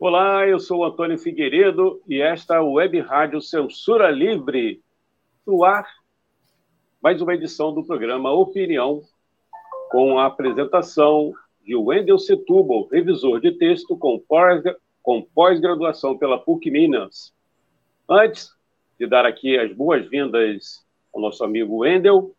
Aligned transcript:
Olá, 0.00 0.46
eu 0.46 0.60
sou 0.60 0.84
Antônio 0.84 1.18
Figueiredo 1.18 2.00
e 2.06 2.20
esta 2.20 2.54
é 2.54 2.58
a 2.58 2.62
Web 2.62 3.00
Rádio 3.00 3.42
Censura 3.42 4.08
Livre, 4.12 4.80
no 5.44 5.64
ar, 5.64 5.88
mais 7.02 7.20
uma 7.20 7.34
edição 7.34 7.74
do 7.74 7.82
programa 7.82 8.30
Opinião, 8.30 9.02
com 9.90 10.16
a 10.16 10.26
apresentação 10.26 11.32
de 11.64 11.74
Wendel 11.74 12.16
Setúbal, 12.16 12.86
revisor 12.86 13.40
de 13.40 13.50
texto 13.50 13.98
com 13.98 15.22
pós-graduação 15.34 16.16
pela 16.16 16.38
PUC 16.38 16.70
Minas. 16.70 17.34
Antes 18.08 18.54
de 19.00 19.04
dar 19.04 19.26
aqui 19.26 19.58
as 19.58 19.72
boas-vindas 19.74 20.86
ao 21.12 21.20
nosso 21.20 21.42
amigo 21.42 21.78
Wendel, 21.78 22.36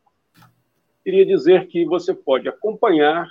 queria 1.04 1.26
dizer 1.26 1.68
que 1.68 1.84
você 1.84 2.14
pode 2.14 2.48
acompanhar 2.48 3.28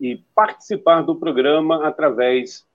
e 0.00 0.16
participar 0.34 1.02
do 1.02 1.14
programa 1.14 1.86
através 1.86 2.66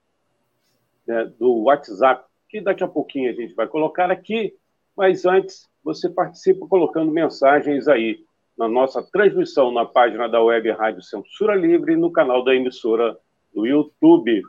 né, 1.06 1.24
do 1.38 1.64
WhatsApp, 1.64 2.24
que 2.48 2.60
daqui 2.60 2.82
a 2.82 2.88
pouquinho 2.88 3.30
a 3.30 3.34
gente 3.34 3.54
vai 3.54 3.66
colocar 3.66 4.10
aqui, 4.10 4.54
mas 4.96 5.24
antes 5.24 5.68
você 5.82 6.08
participa 6.08 6.66
colocando 6.66 7.10
mensagens 7.10 7.88
aí 7.88 8.24
na 8.56 8.68
nossa 8.68 9.02
transmissão 9.02 9.72
na 9.72 9.84
página 9.84 10.28
da 10.28 10.42
Web 10.42 10.70
Rádio 10.70 11.02
Censura 11.02 11.54
Livre 11.54 11.92
e 11.92 11.96
no 11.96 12.12
canal 12.12 12.44
da 12.44 12.54
emissora 12.54 13.18
no 13.54 13.66
YouTube. 13.66 14.42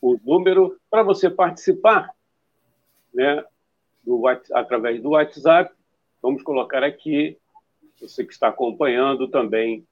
O 0.00 0.18
número 0.24 0.78
para 0.90 1.02
você 1.02 1.28
participar, 1.28 2.10
né, 3.12 3.44
do, 4.02 4.22
através 4.54 5.02
do 5.02 5.10
WhatsApp, 5.10 5.74
vamos 6.22 6.42
colocar 6.42 6.82
aqui, 6.82 7.36
você 8.00 8.24
que 8.24 8.32
está 8.32 8.48
acompanhando 8.48 9.28
também 9.28 9.86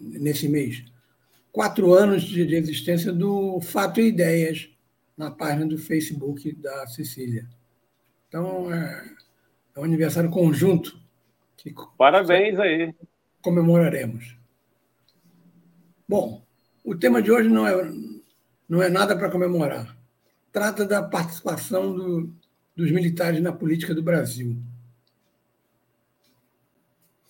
nesse 0.00 0.48
mês, 0.48 0.84
quatro 1.50 1.92
anos 1.92 2.22
de 2.22 2.42
existência 2.54 3.12
do 3.12 3.60
Fato 3.60 4.00
e 4.00 4.08
Ideias 4.08 4.70
na 5.16 5.30
página 5.30 5.66
do 5.66 5.76
Facebook 5.78 6.52
da 6.56 6.86
Cecília. 6.86 7.46
Então, 8.28 8.72
é, 8.72 9.14
é 9.76 9.80
um 9.80 9.84
aniversário 9.84 10.30
conjunto. 10.30 10.98
Que 11.56 11.74
Parabéns 11.98 12.58
aí. 12.58 12.94
Comemoraremos. 13.42 14.36
Bom, 16.08 16.42
o 16.84 16.94
tema 16.94 17.20
de 17.20 17.30
hoje 17.30 17.48
não 17.48 17.66
é, 17.66 17.92
não 18.68 18.82
é 18.82 18.88
nada 18.88 19.16
para 19.16 19.30
comemorar. 19.30 19.96
Trata 20.52 20.86
da 20.86 21.02
participação 21.02 21.94
do, 21.94 22.32
dos 22.76 22.90
militares 22.90 23.40
na 23.40 23.52
política 23.52 23.94
do 23.94 24.02
Brasil. 24.02 24.56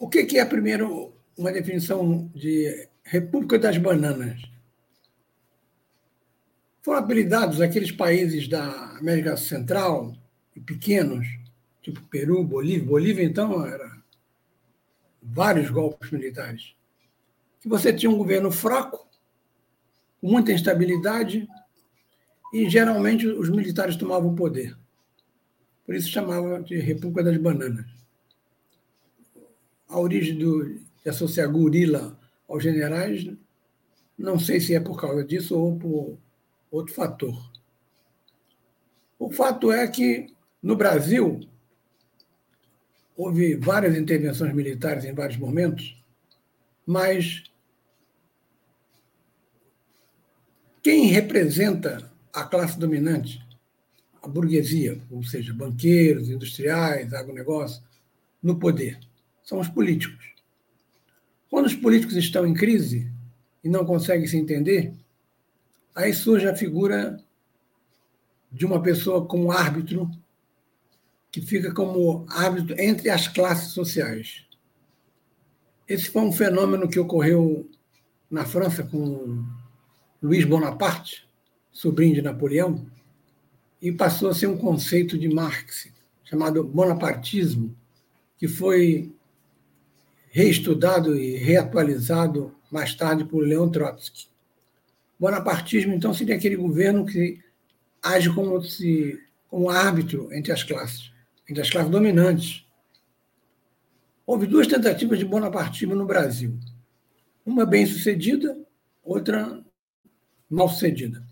O 0.02 0.08
que 0.08 0.36
é, 0.36 0.44
primeiro, 0.44 1.14
uma 1.38 1.52
definição 1.52 2.28
de 2.34 2.88
República 3.04 3.56
das 3.56 3.78
Bananas? 3.78 4.42
Foram 6.82 6.98
apelidados 6.98 7.60
aqueles 7.60 7.92
países 7.92 8.48
da 8.48 8.96
América 8.98 9.36
Central 9.36 10.12
pequenos, 10.66 11.24
tipo 11.80 12.02
Peru, 12.08 12.42
Bolívia. 12.42 12.84
Bolívia, 12.84 13.22
então, 13.22 13.64
era 13.64 14.02
vários 15.22 15.70
golpes 15.70 16.10
militares. 16.10 16.74
Que 17.60 17.68
você 17.68 17.92
tinha 17.92 18.10
um 18.10 18.18
governo 18.18 18.50
fraco, 18.50 19.08
com 20.20 20.26
muita 20.26 20.50
instabilidade, 20.52 21.48
e 22.52 22.68
geralmente 22.68 23.24
os 23.24 23.48
militares 23.48 23.94
tomavam 23.94 24.32
o 24.32 24.36
poder. 24.36 24.76
Por 25.86 25.94
isso 25.94 26.10
chamava 26.10 26.60
de 26.60 26.76
República 26.80 27.22
das 27.22 27.36
Bananas 27.36 28.01
a 29.92 30.00
origem 30.00 30.38
do, 30.38 30.64
de 30.64 31.08
associar 31.08 31.50
gorila 31.50 32.18
aos 32.48 32.62
generais, 32.62 33.30
não 34.16 34.38
sei 34.38 34.58
se 34.58 34.74
é 34.74 34.80
por 34.80 34.98
causa 34.98 35.22
disso 35.22 35.58
ou 35.58 35.78
por 35.78 36.18
outro 36.70 36.94
fator. 36.94 37.52
O 39.18 39.30
fato 39.30 39.70
é 39.70 39.86
que, 39.86 40.34
no 40.62 40.74
Brasil, 40.74 41.40
houve 43.14 43.54
várias 43.56 43.96
intervenções 43.96 44.54
militares 44.54 45.04
em 45.04 45.12
vários 45.12 45.38
momentos, 45.38 46.02
mas 46.86 47.44
quem 50.82 51.06
representa 51.06 52.10
a 52.32 52.44
classe 52.44 52.78
dominante, 52.78 53.40
a 54.22 54.26
burguesia, 54.26 55.00
ou 55.10 55.22
seja, 55.22 55.52
banqueiros, 55.52 56.30
industriais, 56.30 57.12
agronegócio, 57.12 57.82
no 58.42 58.58
poder? 58.58 58.98
São 59.42 59.58
os 59.58 59.68
políticos. 59.68 60.32
Quando 61.50 61.66
os 61.66 61.74
políticos 61.74 62.16
estão 62.16 62.46
em 62.46 62.54
crise 62.54 63.10
e 63.62 63.68
não 63.68 63.84
conseguem 63.84 64.26
se 64.26 64.36
entender, 64.36 64.94
aí 65.94 66.12
surge 66.14 66.48
a 66.48 66.56
figura 66.56 67.22
de 68.50 68.64
uma 68.66 68.82
pessoa 68.82 69.26
como 69.26 69.52
árbitro, 69.52 70.10
que 71.30 71.40
fica 71.40 71.72
como 71.72 72.26
árbitro 72.28 72.78
entre 72.78 73.08
as 73.10 73.28
classes 73.28 73.72
sociais. 73.72 74.46
Esse 75.88 76.10
foi 76.10 76.22
um 76.22 76.32
fenômeno 76.32 76.88
que 76.88 77.00
ocorreu 77.00 77.68
na 78.30 78.44
França 78.44 78.82
com 78.82 79.44
Luiz 80.22 80.44
Bonaparte, 80.44 81.28
sobrinho 81.70 82.14
de 82.14 82.22
Napoleão, 82.22 82.86
e 83.80 83.90
passou 83.90 84.30
a 84.30 84.34
ser 84.34 84.46
um 84.46 84.56
conceito 84.56 85.18
de 85.18 85.28
Marx, 85.28 85.92
chamado 86.24 86.62
bonapartismo, 86.62 87.76
que 88.38 88.46
foi 88.46 89.12
reestudado 90.32 91.14
e 91.14 91.36
reatualizado 91.36 92.56
mais 92.70 92.94
tarde 92.94 93.22
por 93.22 93.46
Leon 93.46 93.68
Trotsky. 93.68 94.28
Bonapartismo, 95.20 95.92
então, 95.92 96.12
seria 96.14 96.34
aquele 96.34 96.56
governo 96.56 97.04
que 97.04 97.38
age 98.02 98.34
como, 98.34 98.60
se, 98.62 99.20
como 99.48 99.68
árbitro 99.68 100.32
entre 100.32 100.50
as 100.50 100.64
classes, 100.64 101.12
entre 101.48 101.60
as 101.60 101.68
classes 101.68 101.90
dominantes. 101.90 102.66
Houve 104.26 104.46
duas 104.46 104.66
tentativas 104.66 105.18
de 105.18 105.24
bonapartismo 105.26 105.94
no 105.94 106.06
Brasil. 106.06 106.58
Uma 107.44 107.66
bem-sucedida, 107.66 108.58
outra 109.04 109.62
mal-sucedida. 110.48 111.22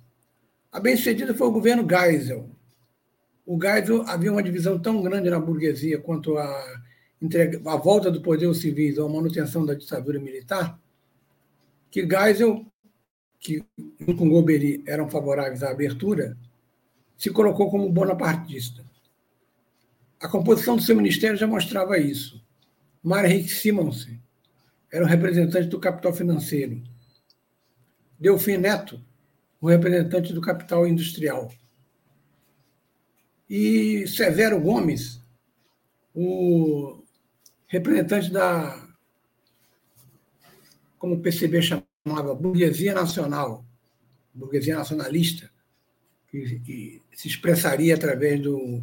A 0.70 0.78
bem-sucedida 0.78 1.34
foi 1.34 1.46
o 1.46 1.52
governo 1.52 1.88
Geisel. 1.88 2.50
O 3.46 3.58
Geisel 3.58 4.02
havia 4.06 4.30
uma 4.30 4.42
divisão 4.42 4.78
tão 4.78 5.00
grande 5.00 5.30
na 5.30 5.40
burguesia 5.40 5.98
quanto 5.98 6.36
a 6.36 6.82
a 7.66 7.76
volta 7.76 8.10
do 8.10 8.22
poder 8.22 8.46
aos 8.46 8.60
civis 8.60 8.96
ou 8.98 9.06
a 9.06 9.12
manutenção 9.12 9.64
da 9.66 9.74
ditadura 9.74 10.18
militar, 10.18 10.80
que 11.90 12.06
Geisel, 12.06 12.64
que 13.38 13.64
junto 13.98 14.16
com 14.16 14.28
Golbery 14.28 14.82
eram 14.86 15.10
favoráveis 15.10 15.62
à 15.62 15.70
abertura, 15.70 16.36
se 17.16 17.30
colocou 17.30 17.70
como 17.70 17.90
bonapartista. 17.90 18.84
A 20.20 20.28
composição 20.28 20.76
do 20.76 20.82
seu 20.82 20.96
ministério 20.96 21.36
já 21.36 21.46
mostrava 21.46 21.98
isso. 21.98 22.42
Henrique 23.04 23.48
Simonsen 23.48 24.20
era 24.92 25.04
o 25.04 25.08
representante 25.08 25.68
do 25.68 25.80
capital 25.80 26.12
financeiro. 26.12 26.82
Delfim 28.18 28.58
Neto 28.58 29.00
o 29.60 29.68
representante 29.68 30.32
do 30.32 30.40
capital 30.40 30.86
industrial. 30.86 31.52
E 33.48 34.06
Severo 34.06 34.60
Gomes, 34.60 35.20
o 36.14 36.99
representante 37.70 38.32
da, 38.32 38.84
como 40.98 41.14
o 41.14 41.20
PCB 41.20 41.62
chamava, 41.62 42.34
burguesia 42.34 42.92
nacional, 42.92 43.64
burguesia 44.34 44.76
nacionalista, 44.76 45.48
que, 46.28 46.58
que 46.60 47.02
se 47.14 47.28
expressaria 47.28 47.94
através 47.94 48.40
do, 48.42 48.82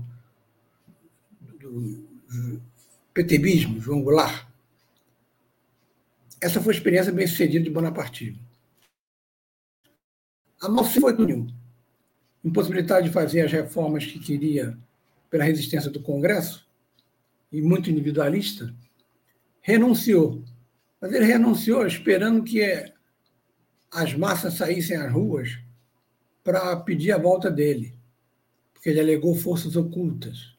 do 1.59 2.07
PTBismo, 3.13 3.81
João 3.81 4.01
Goulart. 4.01 4.47
Essa 6.39 6.61
foi 6.61 6.73
a 6.73 6.77
experiência 6.77 7.11
bem 7.11 7.27
sucedida 7.27 7.65
de 7.65 7.69
Bonapartismo. 7.69 8.39
A 10.61 10.69
nossa 10.69 11.01
foi 11.01 11.13
nenhum. 11.13 11.47
Impossibilidade 12.41 13.07
de 13.07 13.13
fazer 13.13 13.41
as 13.41 13.51
reformas 13.51 14.05
que 14.05 14.17
queria 14.17 14.77
pela 15.29 15.43
resistência 15.43 15.91
do 15.91 16.01
Congresso, 16.01 16.66
e 17.51 17.61
muito 17.61 17.89
individualista, 17.89 18.73
renunciou. 19.61 20.43
Mas 20.99 21.13
ele 21.13 21.25
renunciou 21.25 21.85
esperando 21.85 22.43
que 22.43 22.61
as 23.91 24.13
massas 24.13 24.55
saíssem 24.55 24.97
às 24.97 25.11
ruas 25.11 25.59
para 26.43 26.75
pedir 26.77 27.11
a 27.11 27.17
volta 27.17 27.51
dele, 27.51 27.97
porque 28.73 28.89
ele 28.89 28.99
alegou 28.99 29.35
forças 29.35 29.75
ocultas. 29.75 30.55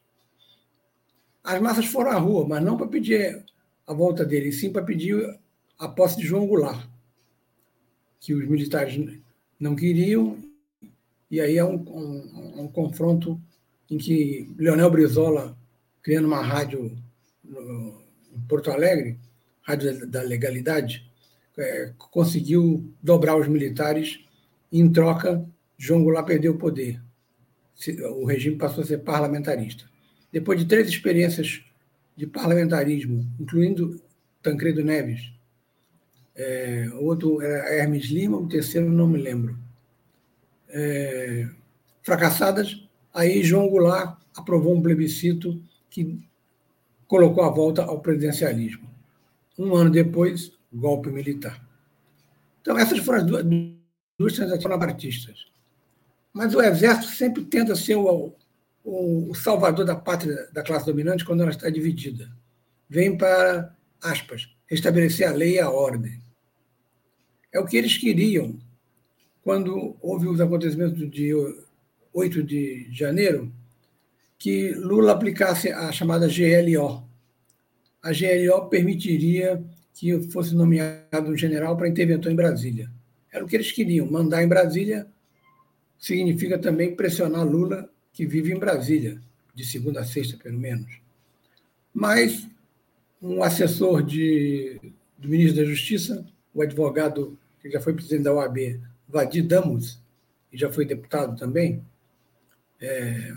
As 1.43 1.61
massas 1.61 1.87
foram 1.87 2.11
à 2.11 2.19
rua, 2.19 2.47
mas 2.47 2.63
não 2.63 2.77
para 2.77 2.87
pedir 2.87 3.45
a 3.87 3.95
volta 3.95 4.25
dele, 4.25 4.53
sim 4.53 4.71
para 4.71 4.85
pedir 4.85 5.39
a 5.79 5.89
posse 5.89 6.19
de 6.19 6.27
João 6.27 6.47
Goulart, 6.47 6.87
que 8.21 8.35
os 8.35 8.47
militares 8.47 9.19
não 9.59 9.75
queriam, 9.75 10.37
e 11.31 11.41
aí 11.41 11.57
é 11.57 11.65
um, 11.65 11.77
um, 11.77 12.63
um 12.63 12.69
confronto 12.69 13.41
em 13.91 13.97
que 13.97 14.53
Leonel 14.59 14.91
Brizola, 14.91 15.57
criando 16.03 16.27
uma 16.27 16.43
rádio 16.43 16.97
no, 17.45 18.03
em 18.35 18.41
Porto 18.49 18.71
Alegre, 18.71 19.19
Rádio 19.63 20.07
da 20.07 20.23
Legalidade, 20.23 21.09
é, 21.59 21.93
conseguiu 21.97 22.91
dobrar 23.03 23.37
os 23.37 23.49
militares 23.49 24.21
e, 24.71 24.81
em 24.81 24.91
troca, 24.91 25.45
João 25.77 26.03
Goulart 26.03 26.27
perdeu 26.27 26.53
o 26.53 26.59
poder. 26.59 27.03
O 28.17 28.25
regime 28.25 28.57
passou 28.57 28.83
a 28.83 28.87
ser 28.87 28.99
parlamentarista. 28.99 29.85
Depois 30.33 30.59
de 30.59 30.67
três 30.67 30.89
experiências 30.89 31.63
de 32.17 32.27
parlamentarismo, 32.27 33.25
incluindo 33.39 34.01
Tancredo 34.43 34.85
Neves, 34.85 35.33
é, 36.35 36.89
outro 36.95 37.43
era 37.43 37.75
Hermes 37.75 38.07
Lima, 38.07 38.37
o 38.37 38.49
terceiro 38.49 38.89
não 38.89 39.07
me 39.07 39.19
lembro. 39.19 39.59
É, 40.69 41.49
fracassadas, 42.03 42.89
aí 43.13 43.43
João 43.43 43.69
Goulart 43.69 44.19
aprovou 44.35 44.77
um 44.77 44.83
plebiscito 44.83 45.61
que 46.05 46.29
colocou 47.07 47.43
a 47.43 47.51
volta 47.51 47.83
ao 47.83 48.01
presidencialismo. 48.01 48.89
Um 49.59 49.75
ano 49.75 49.91
depois, 49.91 50.53
golpe 50.73 51.11
militar. 51.11 51.61
Então, 52.61 52.79
essas 52.79 52.99
foram 53.01 53.19
as 53.19 53.27
duas, 53.27 53.45
duas 54.19 54.33
transações 54.35 54.63
bonapartistas. 54.63 55.47
Mas 56.33 56.55
o 56.55 56.63
exército 56.63 57.15
sempre 57.15 57.45
tenta 57.45 57.75
ser 57.75 57.97
o, 57.97 58.33
o, 58.85 59.31
o 59.31 59.35
salvador 59.35 59.85
da 59.85 59.97
pátria 59.97 60.49
da 60.53 60.63
classe 60.63 60.87
dominante 60.87 61.25
quando 61.25 61.41
ela 61.41 61.51
está 61.51 61.69
dividida. 61.71 62.31
Vem 62.89 63.17
para, 63.17 63.75
aspas, 64.01 64.49
restabelecer 64.67 65.29
a 65.29 65.33
lei 65.33 65.55
e 65.55 65.61
a 65.61 65.71
ordem. 65.71 66.21
É 67.53 67.59
o 67.59 67.67
que 67.67 67.77
eles 67.77 67.97
queriam 67.97 68.59
quando 69.43 69.97
houve 70.03 70.29
os 70.29 70.41
acontecimentos 70.41 71.11
de 71.11 71.33
8 72.13 72.43
de 72.43 72.87
janeiro, 72.93 73.51
que 74.39 74.71
Lula 74.73 75.13
aplicasse 75.13 75.71
a 75.71 75.91
chamada 75.91 76.29
GLO. 76.29 77.05
A 78.03 78.13
GLO 78.13 78.69
permitiria 78.69 79.63
que 79.93 80.21
fosse 80.31 80.55
nomeado 80.55 81.31
um 81.31 81.37
general 81.37 81.77
para 81.77 81.89
interventor 81.89 82.31
em 82.31 82.37
Brasília. 82.37 82.91
Era 83.33 83.45
o 83.45 83.49
que 83.49 83.57
eles 83.57 83.73
queriam. 83.73 84.11
Mandar 84.11 84.43
em 84.43 84.49
Brasília 84.49 85.07
significa 85.99 86.57
também 86.57 86.95
pressionar 86.95 87.45
Lula, 87.45 87.91
que 88.13 88.25
vive 88.25 88.53
em 88.53 88.59
Brasília, 88.59 89.21
de 89.55 89.65
segunda 89.65 90.01
a 90.01 90.05
sexta, 90.05 90.37
pelo 90.37 90.59
menos. 90.59 91.01
Mas 91.93 92.49
um 93.21 93.43
assessor 93.43 94.03
de, 94.03 94.81
do 95.19 95.29
ministro 95.29 95.57
da 95.57 95.69
Justiça 95.69 96.25
o 96.55 96.63
advogado 96.63 97.39
que 97.61 97.71
já 97.71 97.81
foi 97.81 97.93
presidente 97.93 98.25
da 98.25 98.33
OAB, 98.33 98.81
Vadir 99.09 99.47
Damos, 99.47 100.01
e 100.53 100.59
já 100.59 100.71
foi 100.71 100.85
deputado 100.85 101.37
também, 101.39 101.85
é, 102.81 103.33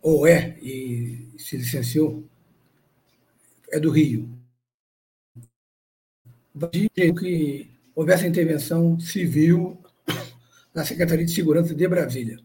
ou 0.00 0.26
é, 0.26 0.56
e 0.60 1.32
se 1.38 1.56
licenciou, 1.56 2.28
é 3.70 3.78
do 3.78 3.90
Rio. 3.90 4.28
Vadir 6.54 6.90
que 6.90 7.70
houvesse 7.94 8.26
intervenção 8.26 8.98
civil 8.98 9.78
na 10.74 10.84
Secretaria 10.84 11.24
de 11.24 11.32
Segurança 11.32 11.74
de 11.74 11.88
Brasília. 11.88 12.38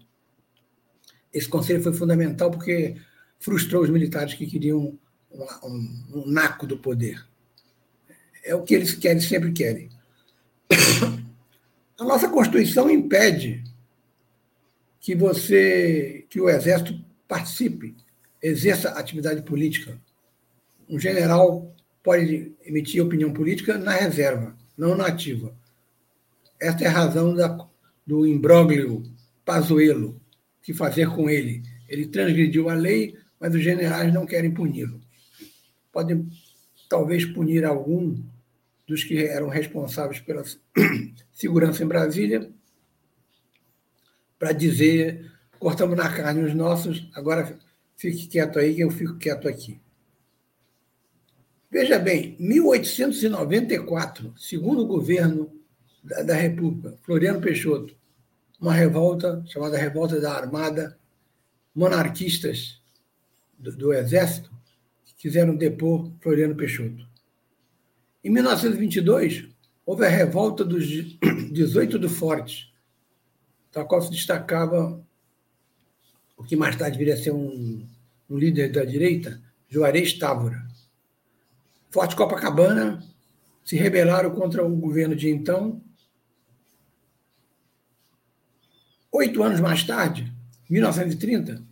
Esse 1.32 1.48
conselho 1.48 1.82
foi 1.82 1.94
fundamental 1.94 2.52
porque 2.52 2.96
frustrou 3.40 3.84
os 3.84 3.90
militares 3.90 4.34
que 4.34 4.46
queriam 4.46 4.98
um, 5.32 5.44
um, 5.64 6.04
um 6.16 6.28
naco 6.28 6.68
do 6.68 6.78
poder. 6.78 7.26
É 8.44 8.54
o 8.54 8.64
que 8.64 8.74
eles 8.74 8.94
querem, 8.94 9.22
sempre 9.22 9.52
querem. 9.52 9.90
A 11.98 12.04
nossa 12.04 12.28
Constituição 12.30 12.90
impede 12.90 13.64
que 15.00 15.16
você, 15.16 16.26
que 16.30 16.40
o 16.40 16.50
Exército 16.50 17.04
participe, 17.34 17.96
exerça 18.40 18.90
atividade 18.90 19.42
política. 19.42 20.00
Um 20.88 21.00
general 21.00 21.76
pode 22.04 22.54
emitir 22.64 23.04
opinião 23.04 23.34
política 23.34 23.76
na 23.76 23.94
reserva, 23.94 24.56
não 24.78 24.96
na 24.96 25.08
ativa. 25.08 25.52
Esta 26.62 26.84
é 26.84 26.88
a 26.88 26.92
razão 26.92 27.34
da, 27.34 27.68
do 28.06 28.28
imbróglio 28.28 29.02
Pazuello, 29.44 30.22
que 30.62 30.76
fazer 30.76 31.10
com 31.10 31.28
ele. 31.28 31.64
Ele 31.90 32.06
transgrediu 32.06 32.70
a 32.70 32.76
lei, 32.76 33.18
mas 33.40 33.56
os 33.56 33.64
generais 33.64 34.14
não 34.14 34.28
querem 34.28 34.54
puni-lo. 34.54 35.02
Podem 35.92 36.30
talvez 36.88 37.26
punir 37.26 37.66
algum 37.66 38.16
dos 38.88 39.04
que 39.04 39.26
eram 39.26 39.50
responsáveis 39.50 40.20
pela 40.20 40.44
segurança 41.34 41.84
em 41.84 41.88
Brasília, 41.88 42.48
para 44.38 44.52
dizer: 44.52 45.33
cortamos 45.64 45.96
na 45.96 46.14
carne 46.14 46.44
os 46.44 46.54
nossos, 46.54 47.10
agora 47.14 47.58
fique 47.96 48.28
quieto 48.28 48.60
aí, 48.60 48.76
que 48.76 48.82
eu 48.82 48.92
fico 48.92 49.16
quieto 49.16 49.48
aqui. 49.48 49.80
Veja 51.72 51.98
bem, 51.98 52.36
1894, 52.38 54.34
segundo 54.38 54.84
o 54.84 54.88
governo 54.88 55.50
da, 56.04 56.22
da 56.22 56.36
República, 56.36 56.98
Floriano 57.02 57.40
Peixoto, 57.40 57.96
uma 58.60 58.74
revolta 58.74 59.42
chamada 59.48 59.78
Revolta 59.78 60.20
da 60.20 60.34
Armada, 60.34 61.00
monarquistas 61.74 62.82
do, 63.58 63.72
do 63.72 63.94
Exército, 63.94 64.52
que 65.06 65.16
quiseram 65.16 65.56
depor 65.56 66.12
Floriano 66.20 66.56
Peixoto. 66.56 67.08
Em 68.22 68.30
1922, 68.30 69.48
houve 69.86 70.06
a 70.06 70.10
revolta 70.10 70.66
dos 70.66 70.86
18 70.86 71.98
do 71.98 72.10
Forte, 72.10 72.76
da 73.72 73.86
qual 73.86 74.02
se 74.02 74.12
destacava 74.12 75.02
o 76.38 76.44
que 76.44 76.56
mais 76.56 76.76
tarde 76.76 76.98
viria 76.98 77.14
a 77.14 77.18
ser 77.18 77.32
um, 77.32 77.88
um 78.30 78.38
líder 78.38 78.72
da 78.72 78.84
direita, 78.84 79.42
Juarez 79.68 80.14
Távora. 80.14 80.62
Forte 81.92 82.16
Copacabana 82.16 83.04
se 83.64 83.76
rebelaram 83.76 84.32
contra 84.32 84.66
o 84.66 84.76
governo 84.76 85.16
de 85.16 85.30
então. 85.30 85.82
Oito 89.12 89.44
anos 89.44 89.60
mais 89.60 89.84
tarde, 89.84 90.34
1930, 90.70 91.64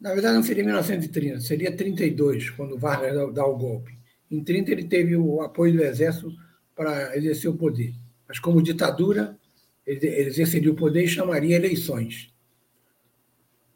na 0.00 0.12
verdade 0.12 0.34
não 0.34 0.42
seria 0.42 0.64
1930, 0.64 1.40
seria 1.40 1.76
32, 1.76 2.50
quando 2.50 2.76
Vargas 2.76 3.32
dá 3.32 3.46
o 3.46 3.56
golpe. 3.56 3.96
Em 4.28 4.42
30 4.42 4.72
ele 4.72 4.84
teve 4.84 5.14
o 5.14 5.40
apoio 5.42 5.74
do 5.74 5.82
Exército 5.82 6.34
para 6.74 7.16
exercer 7.16 7.48
o 7.48 7.56
poder. 7.56 7.94
Mas 8.26 8.40
como 8.40 8.62
ditadura, 8.62 9.38
ele 9.86 10.06
exerceria 10.06 10.72
o 10.72 10.74
poder 10.74 11.04
e 11.04 11.08
chamaria 11.08 11.54
eleições. 11.54 12.31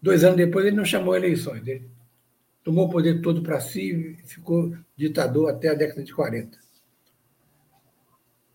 Dois 0.07 0.23
anos 0.23 0.37
depois 0.37 0.65
ele 0.65 0.77
não 0.77 0.85
chamou 0.85 1.17
eleições. 1.17 1.67
Ele 1.67 1.91
tomou 2.63 2.87
o 2.87 2.89
poder 2.89 3.21
todo 3.21 3.43
para 3.43 3.59
si 3.59 3.91
e 3.91 4.17
ficou 4.25 4.73
ditador 4.97 5.51
até 5.51 5.71
a 5.71 5.75
década 5.75 6.05
de 6.05 6.15
40. 6.15 6.57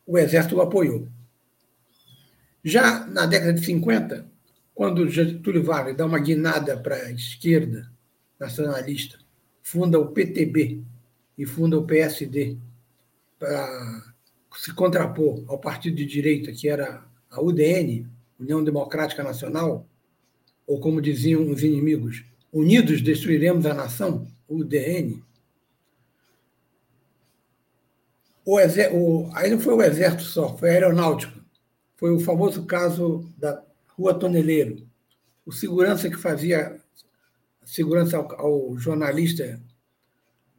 O 0.07 0.17
Exército 0.17 0.55
o 0.55 0.61
apoiou. 0.61 1.09
Já 2.63 3.05
na 3.05 3.25
década 3.25 3.51
de 3.51 3.65
50, 3.65 4.25
quando 4.73 5.09
Getúlio 5.09 5.61
Vargas 5.61 5.97
dá 5.97 6.05
uma 6.05 6.19
guinada 6.19 6.77
para 6.77 6.95
a 6.95 7.11
esquerda 7.11 7.91
nacionalista, 8.39 9.19
funda 9.61 9.99
o 9.99 10.07
PTB, 10.07 10.81
e 11.37 11.45
funda 11.45 11.77
o 11.77 11.85
PSD 11.85 12.57
para 13.37 14.13
se 14.55 14.73
contrapor 14.73 15.43
ao 15.47 15.59
partido 15.59 15.97
de 15.97 16.05
direita, 16.05 16.53
que 16.53 16.69
era 16.69 17.03
a 17.29 17.41
UDN, 17.41 18.07
União 18.39 18.63
Democrática 18.63 19.21
Nacional, 19.21 19.85
ou 20.71 20.79
como 20.79 21.01
diziam 21.01 21.51
os 21.51 21.63
inimigos, 21.63 22.23
Unidos 22.49 23.01
Destruiremos 23.01 23.65
a 23.65 23.73
Nação, 23.73 24.25
UDN. 24.47 25.21
O, 28.45 28.57
o, 28.57 29.31
aí 29.35 29.51
não 29.51 29.59
foi 29.59 29.73
o 29.73 29.81
Exército 29.81 30.23
só, 30.23 30.57
foi 30.57 30.69
a 30.69 30.73
Aeronáutica. 30.73 31.37
Foi 31.97 32.11
o 32.11 32.21
famoso 32.21 32.65
caso 32.65 33.29
da 33.37 33.61
Rua 33.97 34.13
Toneleiro. 34.13 34.87
O 35.45 35.51
segurança 35.51 36.09
que 36.09 36.15
fazia 36.15 36.79
segurança 37.65 38.15
ao, 38.15 38.39
ao 38.39 38.77
jornalista 38.77 39.61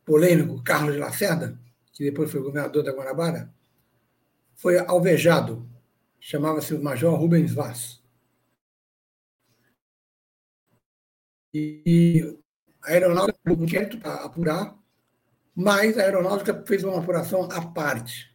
polêmico 0.04 0.62
Carlos 0.62 0.98
Lacerda, 0.98 1.58
que 1.94 2.04
depois 2.04 2.30
foi 2.30 2.42
governador 2.42 2.82
da 2.84 2.92
Guanabara, 2.92 3.50
foi 4.56 4.78
alvejado. 4.78 5.66
Chamava-se 6.20 6.74
o 6.74 6.82
Major 6.82 7.18
Rubens 7.18 7.54
Vaz. 7.54 8.01
E 11.54 12.36
a 12.82 12.92
aeronáutica 12.92 13.38
teve 13.44 13.60
um 13.60 13.64
inquérito 13.64 13.98
para 13.98 14.14
apurar, 14.24 14.76
mas 15.54 15.98
a 15.98 16.02
aeronáutica 16.02 16.64
fez 16.66 16.82
uma 16.82 16.98
apuração 16.98 17.44
à 17.50 17.60
parte, 17.60 18.34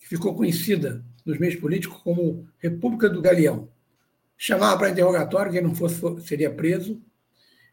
que 0.00 0.08
ficou 0.08 0.34
conhecida 0.34 1.04
nos 1.24 1.38
meios 1.38 1.56
políticos 1.56 2.00
como 2.02 2.48
República 2.58 3.08
do 3.08 3.22
Galeão. 3.22 3.68
Chamava 4.36 4.76
para 4.76 4.90
interrogatório, 4.90 5.52
quem 5.52 5.62
não 5.62 5.74
fosse 5.74 6.00
seria 6.26 6.52
preso, 6.52 7.00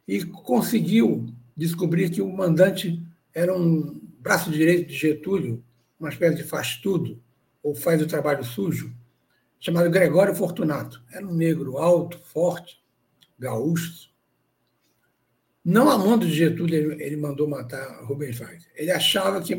e 0.07 0.23
conseguiu 0.23 1.33
descobrir 1.57 2.09
que 2.09 2.21
o 2.21 2.31
mandante 2.31 3.03
era 3.33 3.55
um 3.55 3.99
braço 4.19 4.51
direito 4.51 4.87
de 4.87 4.95
Getúlio, 4.95 5.63
uma 5.99 6.09
espécie 6.09 6.37
de 6.37 6.43
faz-tudo, 6.43 7.21
ou 7.61 7.73
faz 7.75 8.01
o 8.01 8.07
trabalho 8.07 8.43
sujo, 8.43 8.95
chamado 9.59 9.89
Gregório 9.89 10.35
Fortunato. 10.35 11.03
Era 11.11 11.27
um 11.27 11.33
negro 11.33 11.77
alto, 11.77 12.19
forte, 12.19 12.81
gaúcho. 13.37 14.08
Não 15.69 15.87
amando 15.87 16.25
de 16.25 16.33
Getúlio, 16.33 16.93
ele, 16.93 17.03
ele 17.03 17.15
mandou 17.15 17.47
matar 17.47 18.03
Rubens 18.03 18.39
Vaz. 18.39 18.67
Ele 18.73 18.89
achava 18.89 19.39
que, 19.39 19.55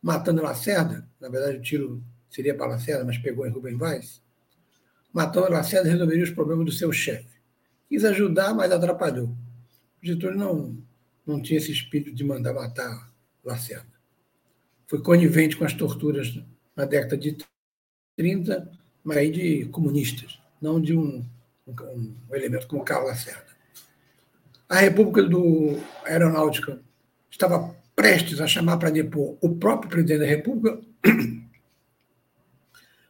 matando 0.00 0.40
Lacerda, 0.40 1.10
na 1.20 1.28
verdade 1.28 1.58
o 1.58 1.60
tiro 1.60 2.04
seria 2.30 2.54
para 2.54 2.68
Lacerda, 2.68 3.04
mas 3.04 3.18
pegou 3.18 3.44
em 3.44 3.50
Rubens 3.50 3.76
Vaz, 3.76 4.22
matando 5.12 5.50
Lacerda 5.50 5.90
resolveria 5.90 6.22
os 6.22 6.30
problemas 6.30 6.64
do 6.64 6.70
seu 6.70 6.92
chefe. 6.92 7.40
Quis 7.88 8.04
ajudar, 8.04 8.54
mas 8.54 8.70
atrapalhou. 8.70 9.36
Getúlio 10.00 10.38
não, 10.38 10.78
não 11.26 11.42
tinha 11.42 11.58
esse 11.58 11.72
espírito 11.72 12.14
de 12.14 12.22
mandar 12.22 12.54
matar 12.54 13.12
Lacerda. 13.42 13.98
Foi 14.86 15.02
conivente 15.02 15.56
com 15.56 15.64
as 15.64 15.72
torturas 15.72 16.40
na 16.76 16.84
década 16.84 17.18
de 17.18 17.36
30, 18.16 18.70
mas 19.02 19.32
de 19.32 19.64
comunistas, 19.66 20.38
não 20.62 20.80
de 20.80 20.96
um, 20.96 21.28
um, 21.66 22.14
um 22.30 22.34
elemento 22.36 22.68
como 22.68 22.84
Carlos 22.84 23.10
Lacerda. 23.10 23.57
A 24.68 24.80
República 24.80 25.22
do 25.22 25.78
Aeronáutica 26.04 26.82
estava 27.30 27.74
prestes 27.96 28.40
a 28.40 28.46
chamar 28.46 28.76
para 28.76 28.90
depor 28.90 29.38
o 29.40 29.56
próprio 29.56 29.90
presidente 29.90 30.20
da 30.20 30.26
República. 30.26 30.80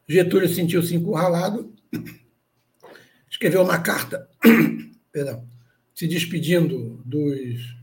Getúlio 0.09 0.49
sentiu-se 0.49 0.95
encurralado, 0.95 1.75
escreveu 3.29 3.63
uma 3.63 3.79
carta 3.79 4.29
perdão, 5.13 5.47
se 5.95 6.07
despedindo 6.07 7.03
dos, 7.05 7.77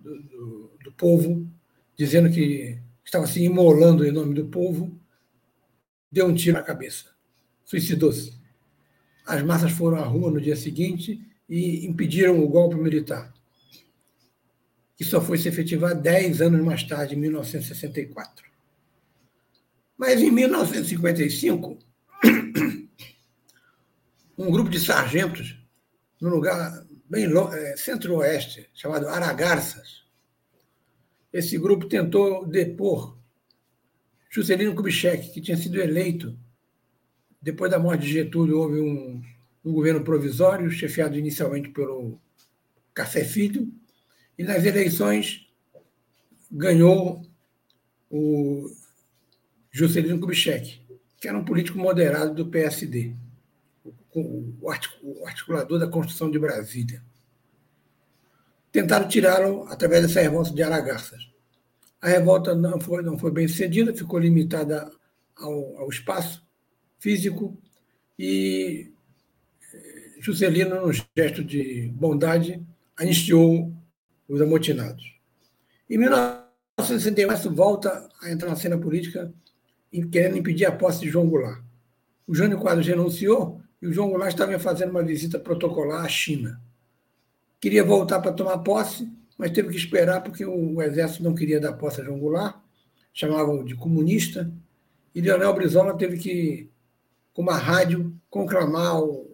do, 0.00 0.22
do, 0.22 0.70
do 0.82 0.92
povo, 0.92 1.48
dizendo 1.96 2.28
que 2.30 2.78
estava 3.04 3.26
se 3.28 3.42
imolando 3.44 4.04
em 4.04 4.10
nome 4.10 4.34
do 4.34 4.46
povo, 4.46 4.92
deu 6.10 6.26
um 6.26 6.34
tiro 6.34 6.56
na 6.56 6.64
cabeça. 6.64 7.14
Suicidou-se. 7.64 8.34
As 9.24 9.42
massas 9.42 9.70
foram 9.70 9.98
à 9.98 10.04
rua 10.04 10.32
no 10.32 10.40
dia 10.40 10.56
seguinte 10.56 11.24
e 11.48 11.86
impediram 11.86 12.42
o 12.42 12.48
golpe 12.48 12.76
militar, 12.76 13.32
que 14.96 15.04
só 15.04 15.20
foi 15.20 15.38
se 15.38 15.48
efetivar 15.48 15.94
dez 15.94 16.40
anos 16.40 16.64
mais 16.64 16.82
tarde, 16.82 17.14
em 17.14 17.18
1964. 17.18 18.44
Mas 19.96 20.20
em 20.20 20.30
1955, 20.30 21.78
um 24.38 24.50
grupo 24.50 24.70
de 24.70 24.80
sargentos, 24.80 25.58
num 26.20 26.30
lugar 26.30 26.84
bem 27.08 27.26
é, 27.26 27.76
centro-oeste, 27.76 28.68
chamado 28.74 29.08
Aragarças, 29.08 30.04
esse 31.32 31.58
grupo 31.58 31.86
tentou 31.86 32.46
depor 32.46 33.18
Juscelino 34.34 34.74
Kubitschek, 34.74 35.30
que 35.30 35.40
tinha 35.40 35.56
sido 35.56 35.80
eleito. 35.80 36.36
Depois 37.40 37.70
da 37.70 37.78
morte 37.78 38.02
de 38.02 38.12
Getúlio, 38.12 38.58
houve 38.58 38.80
um, 38.80 39.22
um 39.64 39.72
governo 39.72 40.04
provisório, 40.04 40.70
chefiado 40.70 41.18
inicialmente 41.18 41.70
pelo 41.70 42.20
Café 42.92 43.24
Filho, 43.24 43.72
e 44.38 44.44
nas 44.44 44.64
eleições 44.64 45.48
ganhou 46.50 47.24
o 48.10 48.70
Juscelino 49.70 50.20
Kubitschek, 50.20 50.80
que 51.20 51.26
era 51.26 51.38
um 51.38 51.44
político 51.44 51.78
moderado 51.78 52.34
do 52.34 52.50
PSD, 52.50 53.14
o 54.14 54.70
articulador 55.26 55.78
da 55.78 55.88
construção 55.88 56.30
de 56.30 56.38
Brasília. 56.38 57.02
Tentaram 58.70 59.08
tirá-lo 59.08 59.66
através 59.68 60.02
dessa 60.02 60.20
revolta 60.20 60.52
de 60.52 60.62
Aragarças. 60.62 61.28
A 62.00 62.08
revolta 62.08 62.54
não 62.54 62.78
foi, 62.78 63.02
não 63.02 63.18
foi 63.18 63.30
bem 63.30 63.48
sucedida, 63.48 63.94
ficou 63.94 64.18
limitada 64.18 64.90
ao, 65.36 65.78
ao 65.78 65.88
espaço 65.88 66.46
físico 66.98 67.56
e 68.18 68.93
Juscelino, 70.24 70.86
num 70.86 70.92
gesto 71.16 71.44
de 71.44 71.92
bondade, 71.94 72.64
anistiou 72.96 73.70
os 74.26 74.40
amotinados. 74.40 75.14
Em 75.88 75.98
1961, 75.98 77.54
volta 77.54 78.08
a 78.22 78.30
entrar 78.30 78.48
na 78.48 78.56
cena 78.56 78.78
política 78.78 79.30
querendo 80.10 80.38
impedir 80.38 80.64
a 80.64 80.72
posse 80.72 81.00
de 81.00 81.10
João 81.10 81.28
Goulart. 81.28 81.62
O 82.26 82.34
Jânio 82.34 82.58
Quadros 82.58 82.86
renunciou 82.86 83.60
e 83.82 83.86
o 83.86 83.92
João 83.92 84.08
Goulart 84.08 84.32
estava 84.32 84.58
fazendo 84.58 84.90
uma 84.90 85.02
visita 85.02 85.38
protocolar 85.38 86.04
à 86.04 86.08
China. 86.08 86.58
Queria 87.60 87.84
voltar 87.84 88.20
para 88.20 88.32
tomar 88.32 88.58
posse, 88.58 89.06
mas 89.36 89.50
teve 89.50 89.68
que 89.68 89.76
esperar 89.76 90.22
porque 90.22 90.44
o 90.44 90.80
exército 90.80 91.22
não 91.22 91.34
queria 91.34 91.60
dar 91.60 91.74
posse 91.74 92.00
a 92.00 92.04
João 92.04 92.18
Goulart, 92.18 92.56
chamavam 93.12 93.62
de 93.62 93.74
comunista, 93.74 94.50
e 95.14 95.20
Leonel 95.20 95.54
Brizola 95.54 95.96
teve 95.96 96.16
que, 96.16 96.68
com 97.32 97.42
uma 97.42 97.56
rádio, 97.56 98.12
conclamar 98.28 99.00
o 99.00 99.33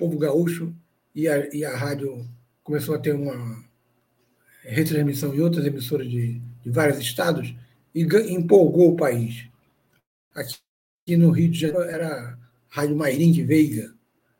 povo 0.00 0.18
gaúcho 0.18 0.74
e 1.14 1.28
a, 1.28 1.54
e 1.54 1.62
a 1.62 1.76
rádio 1.76 2.26
começou 2.64 2.94
a 2.94 2.98
ter 2.98 3.14
uma 3.14 3.62
retransmissão 4.62 5.34
em 5.34 5.40
outras 5.40 5.66
emissoras 5.66 6.08
de, 6.08 6.40
de 6.62 6.70
vários 6.70 6.98
estados 6.98 7.54
e 7.94 8.02
empolgou 8.32 8.92
o 8.92 8.96
país. 8.96 9.46
Aqui 10.34 11.16
no 11.18 11.30
Rio 11.30 11.50
de 11.50 11.60
Janeiro 11.60 11.82
era 11.82 12.08
a 12.08 12.38
Rádio 12.68 12.96
Mairinque 12.96 13.42
Veiga, 13.42 13.94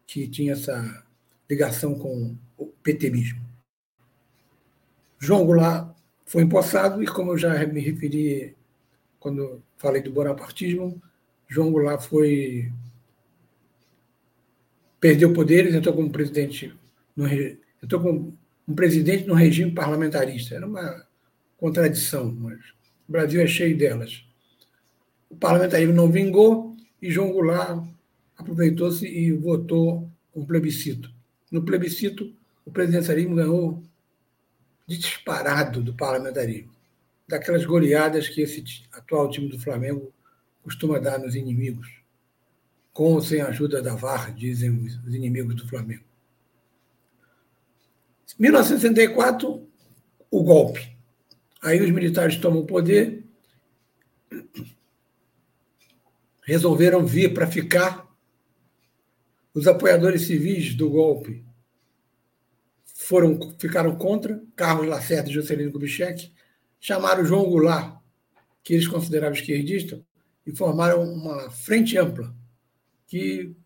que 0.06 0.26
tinha 0.26 0.54
essa 0.54 1.04
ligação 1.48 1.94
com 1.94 2.34
o 2.56 2.66
PTBismo. 2.66 3.40
João 5.18 5.44
Goulart 5.44 5.94
foi 6.24 6.42
empossado 6.42 7.02
e, 7.02 7.06
como 7.06 7.32
eu 7.32 7.38
já 7.38 7.66
me 7.66 7.80
referi 7.80 8.56
quando 9.18 9.62
falei 9.76 10.00
do 10.00 10.12
bonapartismo, 10.12 11.02
João 11.46 11.70
Goulart 11.70 12.00
foi 12.00 12.72
perdeu 15.00 15.32
poderes, 15.32 15.74
entrou 15.74 15.94
como 15.94 16.10
presidente, 16.10 16.72
no, 17.16 17.26
entrou 17.82 18.02
como 18.02 18.38
um 18.68 18.74
presidente 18.74 19.26
no 19.26 19.34
regime 19.34 19.72
parlamentarista. 19.72 20.54
Era 20.54 20.66
uma 20.66 21.06
contradição, 21.56 22.30
mas 22.32 22.58
o 23.08 23.12
Brasil 23.12 23.40
é 23.40 23.46
cheio 23.46 23.76
delas. 23.76 24.24
O 25.28 25.36
parlamentarismo 25.36 25.94
não 25.94 26.10
vingou 26.10 26.76
e 27.00 27.10
João 27.10 27.32
Goulart 27.32 27.82
aproveitou-se 28.36 29.06
e 29.06 29.32
votou 29.32 30.10
um 30.34 30.44
plebiscito. 30.44 31.10
No 31.50 31.62
plebiscito, 31.62 32.32
o 32.64 32.70
presidencialismo 32.70 33.36
ganhou 33.36 33.82
disparado 34.86 35.82
do 35.82 35.94
parlamentarismo, 35.94 36.72
daquelas 37.26 37.64
goleadas 37.64 38.28
que 38.28 38.42
esse 38.42 38.62
atual 38.92 39.30
time 39.30 39.48
do 39.48 39.58
Flamengo 39.58 40.12
costuma 40.62 40.98
dar 40.98 41.18
nos 41.18 41.34
inimigos 41.34 41.99
com 42.92 43.14
ou 43.14 43.22
sem 43.22 43.40
a 43.40 43.48
ajuda 43.48 43.80
da 43.80 43.94
VAR, 43.94 44.34
dizem 44.34 44.70
os 44.70 45.14
inimigos 45.14 45.54
do 45.54 45.68
Flamengo. 45.68 46.04
1964, 48.38 49.68
o 50.30 50.42
golpe. 50.42 50.96
Aí 51.62 51.80
os 51.80 51.90
militares 51.90 52.36
tomam 52.36 52.62
o 52.62 52.66
poder, 52.66 53.22
resolveram 56.42 57.04
vir 57.04 57.34
para 57.34 57.46
ficar. 57.46 58.08
Os 59.52 59.66
apoiadores 59.66 60.22
civis 60.22 60.74
do 60.74 60.88
golpe 60.88 61.44
foram, 62.84 63.38
ficaram 63.58 63.94
contra, 63.96 64.42
Carlos 64.56 64.86
Lacerda 64.86 65.28
e 65.28 65.32
Juscelino 65.32 65.72
Kubitschek, 65.72 66.32
chamaram 66.78 67.24
João 67.24 67.44
Goulart, 67.44 68.00
que 68.62 68.72
eles 68.72 68.88
consideravam 68.88 69.36
esquerdista, 69.36 70.00
e 70.46 70.56
formaram 70.56 71.02
uma 71.02 71.50
frente 71.50 71.98
ampla 71.98 72.34
que 73.10 73.56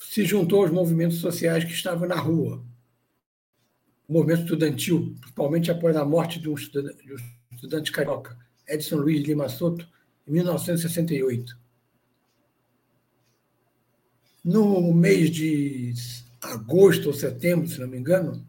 se 0.00 0.24
juntou 0.24 0.62
aos 0.62 0.72
movimentos 0.72 1.18
sociais 1.18 1.62
que 1.62 1.70
estavam 1.70 2.08
na 2.08 2.16
rua. 2.16 2.60
O 4.08 4.12
movimento 4.12 4.42
estudantil, 4.42 5.14
principalmente 5.20 5.70
após 5.70 5.96
a 5.96 6.04
morte 6.04 6.40
de 6.40 6.50
um 6.50 6.54
estudante, 6.54 7.06
de 7.06 7.14
um 7.14 7.16
estudante 7.52 7.92
carioca, 7.92 8.36
Edson 8.66 8.96
Luiz 8.96 9.24
Lima 9.24 9.48
Soto, 9.48 9.88
em 10.26 10.32
1968. 10.32 11.56
No 14.44 14.92
mês 14.92 15.30
de 15.30 15.94
agosto 16.42 17.06
ou 17.06 17.14
setembro, 17.14 17.68
se 17.68 17.78
não 17.78 17.86
me 17.86 17.98
engano, 17.98 18.44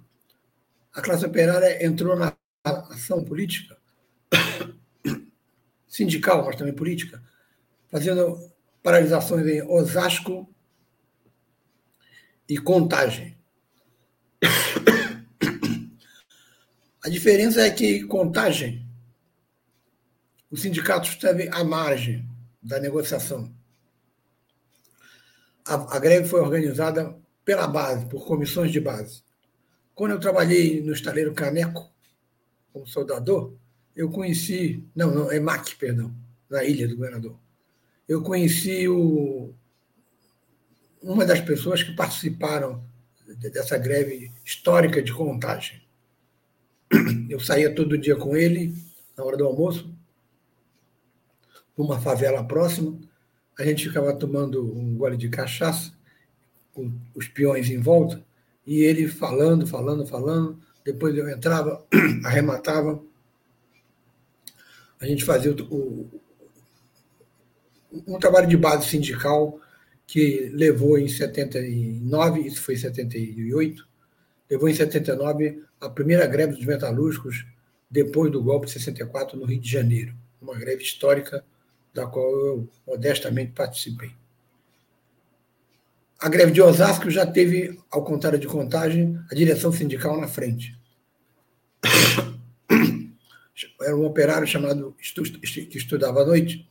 a 0.91 1.01
classe 1.01 1.23
operária 1.23 1.85
entrou 1.85 2.15
na 2.15 2.35
ação 2.63 3.23
política, 3.23 3.77
sindical, 5.87 6.43
mas 6.43 6.55
também 6.55 6.73
política, 6.73 7.21
fazendo 7.91 8.50
paralisações 8.81 9.45
em 9.47 9.61
Osasco 9.61 10.49
e 12.47 12.57
Contagem. 12.57 13.37
A 17.03 17.09
diferença 17.09 17.61
é 17.61 17.71
que 17.71 18.03
Contagem, 18.03 18.87
o 20.49 20.57
sindicato 20.57 21.07
esteve 21.07 21.49
à 21.49 21.63
margem 21.63 22.27
da 22.61 22.79
negociação. 22.79 23.53
A, 25.65 25.95
a 25.95 25.99
greve 25.99 26.27
foi 26.27 26.41
organizada 26.41 27.17
pela 27.43 27.67
base, 27.67 28.05
por 28.07 28.25
comissões 28.25 28.71
de 28.71 28.79
base. 28.79 29.23
Quando 29.95 30.11
eu 30.11 30.19
trabalhei 30.19 30.81
no 30.81 30.93
estaleiro 30.93 31.33
Caneco, 31.33 31.91
como 32.71 32.87
soldador, 32.87 33.55
eu 33.95 34.09
conheci, 34.09 34.87
não, 34.95 35.11
não, 35.13 35.31
é 35.31 35.39
MAC, 35.39 35.75
perdão, 35.75 36.15
na 36.49 36.63
Ilha 36.63 36.87
do 36.87 36.95
Governador. 36.95 37.37
Eu 38.07 38.21
conheci 38.21 38.87
o, 38.87 39.53
uma 41.01 41.25
das 41.25 41.39
pessoas 41.39 41.81
que 41.81 41.93
participaram 41.93 42.83
dessa 43.37 43.77
greve 43.77 44.31
histórica 44.45 45.01
de 45.01 45.13
contagem. 45.13 45.81
Eu 47.29 47.39
saía 47.39 47.73
todo 47.73 47.97
dia 47.97 48.15
com 48.15 48.35
ele, 48.35 48.75
na 49.17 49.23
hora 49.23 49.37
do 49.37 49.45
almoço, 49.45 49.93
numa 51.77 51.99
favela 51.99 52.43
próxima. 52.43 52.99
A 53.57 53.63
gente 53.63 53.87
ficava 53.87 54.13
tomando 54.13 54.63
um 54.77 54.95
gole 54.95 55.17
de 55.17 55.29
cachaça, 55.29 55.93
com 56.73 56.91
os 57.15 57.27
peões 57.27 57.69
em 57.69 57.79
volta, 57.79 58.23
e 58.65 58.79
ele 58.79 59.07
falando, 59.07 59.65
falando, 59.65 60.05
falando. 60.05 60.59
Depois 60.83 61.15
eu 61.15 61.29
entrava, 61.29 61.85
arrematava. 62.25 63.01
A 64.99 65.05
gente 65.05 65.23
fazia 65.23 65.51
o, 65.51 66.21
um 68.07 68.17
trabalho 68.19 68.47
de 68.47 68.57
base 68.57 68.87
sindical 68.87 69.59
que 70.07 70.49
levou 70.53 70.97
em 70.97 71.07
79, 71.07 72.41
isso 72.41 72.61
foi 72.61 72.75
em 72.75 72.77
78, 72.77 73.87
levou 74.49 74.67
em 74.69 74.73
79 74.73 75.63
a 75.79 75.89
primeira 75.89 76.25
greve 76.27 76.55
dos 76.55 76.65
metalúrgicos 76.65 77.45
depois 77.89 78.31
do 78.31 78.41
golpe 78.41 78.67
de 78.67 78.73
64 78.73 79.37
no 79.37 79.45
Rio 79.45 79.59
de 79.59 79.69
Janeiro, 79.69 80.13
uma 80.41 80.57
greve 80.57 80.83
histórica 80.83 81.43
da 81.93 82.05
qual 82.05 82.29
eu 82.29 82.69
modestamente 82.87 83.51
participei. 83.51 84.11
A 86.19 86.29
greve 86.29 86.51
de 86.51 86.61
Osasco 86.61 87.09
já 87.09 87.25
teve, 87.25 87.79
ao 87.89 88.03
contrário 88.03 88.37
de 88.37 88.47
contagem, 88.47 89.19
a 89.29 89.35
direção 89.35 89.71
sindical 89.71 90.21
na 90.21 90.27
frente. 90.27 90.77
Era 93.81 93.95
um 93.95 94.05
operário 94.05 94.47
chamado 94.47 94.95
que 94.97 95.77
estudava 95.77 96.21
à 96.21 96.25
noite, 96.25 96.69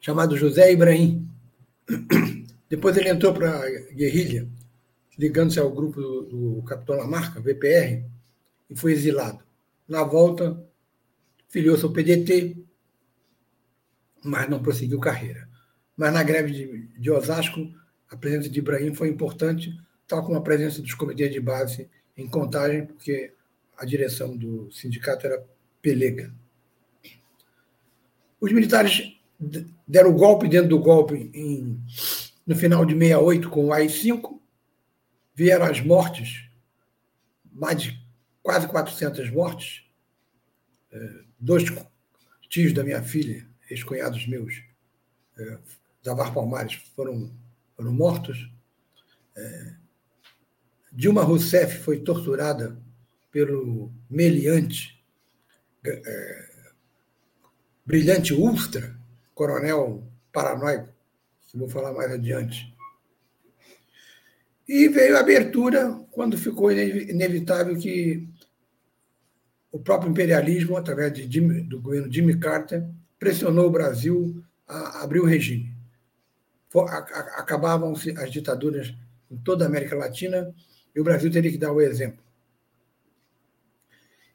chamado 0.00 0.36
José 0.36 0.72
Ibrahim. 0.72 1.28
Depois 2.68 2.96
ele 2.96 3.10
entrou 3.10 3.34
para 3.34 3.50
a 3.50 3.70
guerrilha, 3.92 4.48
ligando-se 5.18 5.58
ao 5.60 5.70
grupo 5.70 6.00
do, 6.00 6.22
do 6.22 6.62
Capitão 6.62 6.96
Lamarca, 6.96 7.40
VPR, 7.40 8.04
e 8.68 8.76
foi 8.76 8.92
exilado. 8.92 9.44
Na 9.86 10.02
volta, 10.04 10.64
filiou-se 11.48 11.84
ao 11.84 11.92
PDT, 11.92 12.56
mas 14.24 14.48
não 14.48 14.62
prosseguiu 14.62 15.00
carreira. 15.00 15.48
Mas 15.96 16.12
na 16.12 16.22
greve 16.22 16.52
de, 16.52 16.86
de 16.98 17.10
Osasco, 17.10 17.60
a 18.08 18.16
presença 18.16 18.48
de 18.48 18.58
Ibrahim 18.58 18.94
foi 18.94 19.08
importante, 19.08 19.76
tal 20.06 20.24
como 20.24 20.38
a 20.38 20.42
presença 20.42 20.80
dos 20.80 20.94
comitês 20.94 21.32
de 21.32 21.40
base 21.40 21.90
em 22.16 22.28
contagem, 22.28 22.86
porque 22.86 23.32
a 23.76 23.84
direção 23.84 24.36
do 24.36 24.70
sindicato 24.70 25.26
era 25.26 25.44
pelega. 25.82 26.32
Os 28.40 28.52
militares 28.52 29.19
deram 29.86 30.10
o 30.10 30.14
golpe 30.14 30.46
dentro 30.46 30.68
do 30.68 30.78
golpe 30.78 31.30
em, 31.32 31.82
no 32.46 32.54
final 32.54 32.84
de 32.84 32.92
68 32.92 33.48
com 33.48 33.66
o 33.66 33.72
AI-5, 33.72 34.38
vieram 35.34 35.64
as 35.64 35.80
mortes, 35.80 36.48
mais 37.50 37.80
de 37.82 38.00
quase 38.42 38.68
400 38.68 39.30
mortes, 39.30 39.84
é, 40.92 41.24
dois 41.38 41.64
tios 42.48 42.72
da 42.72 42.84
minha 42.84 43.02
filha, 43.02 43.46
ex-cunhados 43.70 44.26
meus, 44.26 44.62
é, 45.38 45.58
Zavar 46.04 46.34
Palmares, 46.34 46.74
foram, 46.94 47.32
foram 47.76 47.92
mortos. 47.92 48.50
É, 49.36 49.74
Dilma 50.92 51.22
Rousseff 51.22 51.78
foi 51.78 52.00
torturada 52.00 52.76
pelo 53.30 53.92
meliante, 54.10 55.00
brilhante 57.86 58.34
Ultra, 58.34 58.99
coronel 59.40 60.04
paranoico, 60.30 60.92
que 61.48 61.56
vou 61.56 61.66
falar 61.66 61.94
mais 61.94 62.12
adiante. 62.12 62.76
E 64.68 64.86
veio 64.86 65.16
a 65.16 65.20
abertura 65.20 65.98
quando 66.10 66.36
ficou 66.36 66.70
inevitável 66.70 67.74
que 67.78 68.28
o 69.72 69.78
próprio 69.78 70.10
imperialismo, 70.10 70.76
através 70.76 71.16
Jimmy, 71.16 71.62
do 71.62 71.80
governo 71.80 72.12
Jimmy 72.12 72.38
Carter, 72.38 72.86
pressionou 73.18 73.66
o 73.66 73.70
Brasil 73.70 74.44
a 74.68 75.02
abrir 75.02 75.20
o 75.20 75.26
regime. 75.26 75.74
Acabavam-se 77.38 78.10
as 78.18 78.30
ditaduras 78.30 78.94
em 79.30 79.38
toda 79.38 79.64
a 79.64 79.68
América 79.68 79.96
Latina 79.96 80.54
e 80.94 81.00
o 81.00 81.04
Brasil 81.04 81.30
teria 81.30 81.50
que 81.50 81.56
dar 81.56 81.72
o 81.72 81.80
exemplo. 81.80 82.22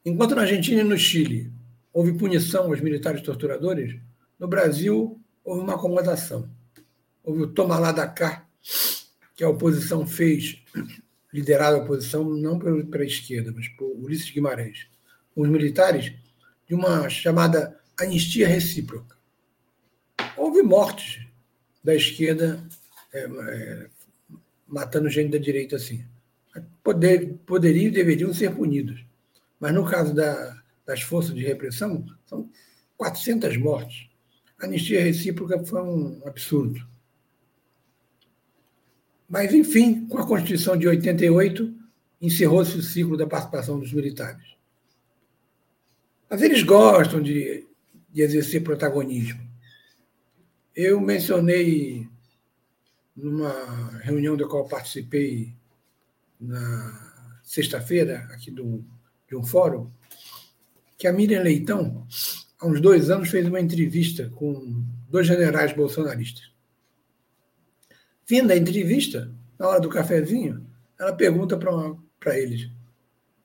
Enquanto 0.04 0.34
na 0.34 0.42
Argentina 0.42 0.82
e 0.82 0.84
no 0.84 0.98
Chile 0.98 1.54
houve 1.94 2.18
punição 2.18 2.64
aos 2.66 2.82
militares 2.82 3.22
torturadores, 3.22 4.00
no 4.40 4.48
Brasil, 4.48 5.20
houve 5.44 5.62
uma 5.62 5.76
acomodação. 5.76 6.50
Houve 7.24 7.44
o 7.44 7.48
toma 7.48 7.80
lá 7.80 7.92
da 7.92 8.08
cá, 8.08 8.48
que 9.36 9.44
a 9.44 9.50
oposição 9.50 10.06
fez, 10.06 10.64
liderada 11.34 11.78
a 11.78 11.82
oposição 11.82 12.24
não 12.24 12.60
pela 12.60 13.06
esquerda, 13.06 13.52
mas 13.56 13.68
por 13.70 13.86
Ulisses 13.98 14.30
Guimarães, 14.30 14.88
os 15.36 15.50
militares, 15.50 16.14
de 16.68 16.74
uma 16.74 17.10
chamada 17.10 17.80
anistia 18.00 18.48
recíproca. 18.48 19.16
Houve 20.38 20.62
mortes 20.62 21.26
da 21.84 21.96
esquerda 21.96 22.66
é, 23.14 23.20
é, 23.24 23.90
matando 24.68 25.10
gente 25.10 25.32
da 25.32 25.38
direita 25.38 25.76
assim. 25.76 26.04
Poder, 26.84 27.38
poderiam 27.46 27.88
e 27.88 27.92
deveriam 27.92 28.34
ser 28.34 28.54
punidos. 28.56 29.06
Mas 29.60 29.74
no 29.74 29.86
caso 29.86 30.14
da, 30.14 30.62
das 30.86 31.02
forças 31.02 31.34
de 31.36 31.46
repressão, 31.46 32.06
são 32.26 32.50
400 32.98 33.58
mortes. 33.58 34.10
A 34.60 34.66
anistia 34.66 35.04
recíproca 35.04 35.64
foi 35.66 35.82
um 35.82 36.22
absurdo. 36.26 36.86
Mas, 39.28 39.54
enfim, 39.54 40.06
com 40.08 40.18
a 40.18 40.28
Constituição 40.28 40.78
de 40.78 40.88
88, 40.88 41.74
encerrou-se 42.22 42.78
o 42.78 42.82
ciclo 42.82 43.18
da 43.18 43.28
participação 43.28 43.80
dos 43.80 43.92
militares. 43.92 44.56
Mas 46.30 46.42
eles 46.42 46.64
gostam 46.64 47.22
de, 47.22 47.68
de 48.12 48.22
exercer 48.22 48.64
protagonismo. 48.64 49.46
Eu 50.76 51.00
mencionei 51.00 52.08
numa 53.16 54.00
reunião 54.00 54.36
da 54.36 54.48
qual 54.48 54.68
participei 54.68 55.54
na 56.40 57.40
sexta-feira, 57.44 58.28
aqui 58.32 58.52
do, 58.52 58.84
de 59.28 59.36
um 59.36 59.44
fórum, 59.44 59.90
que 60.98 61.08
a 61.08 61.14
Miriam 61.14 61.42
Leitão 61.42 62.06
há 62.60 62.66
uns 62.66 62.82
dois 62.82 63.10
anos, 63.10 63.30
fez 63.30 63.48
uma 63.48 63.60
entrevista 63.60 64.32
com 64.36 64.84
dois 65.10 65.28
generais 65.28 65.74
bolsonaristas. 65.74 66.52
Fim 68.26 68.46
da 68.46 68.58
entrevista, 68.58 69.32
na 69.58 69.68
hora 69.68 69.80
do 69.80 69.90
cafezinho, 69.90 70.66
ela 71.00 71.14
pergunta 71.14 71.58
para 71.58 72.40
eles: 72.40 72.70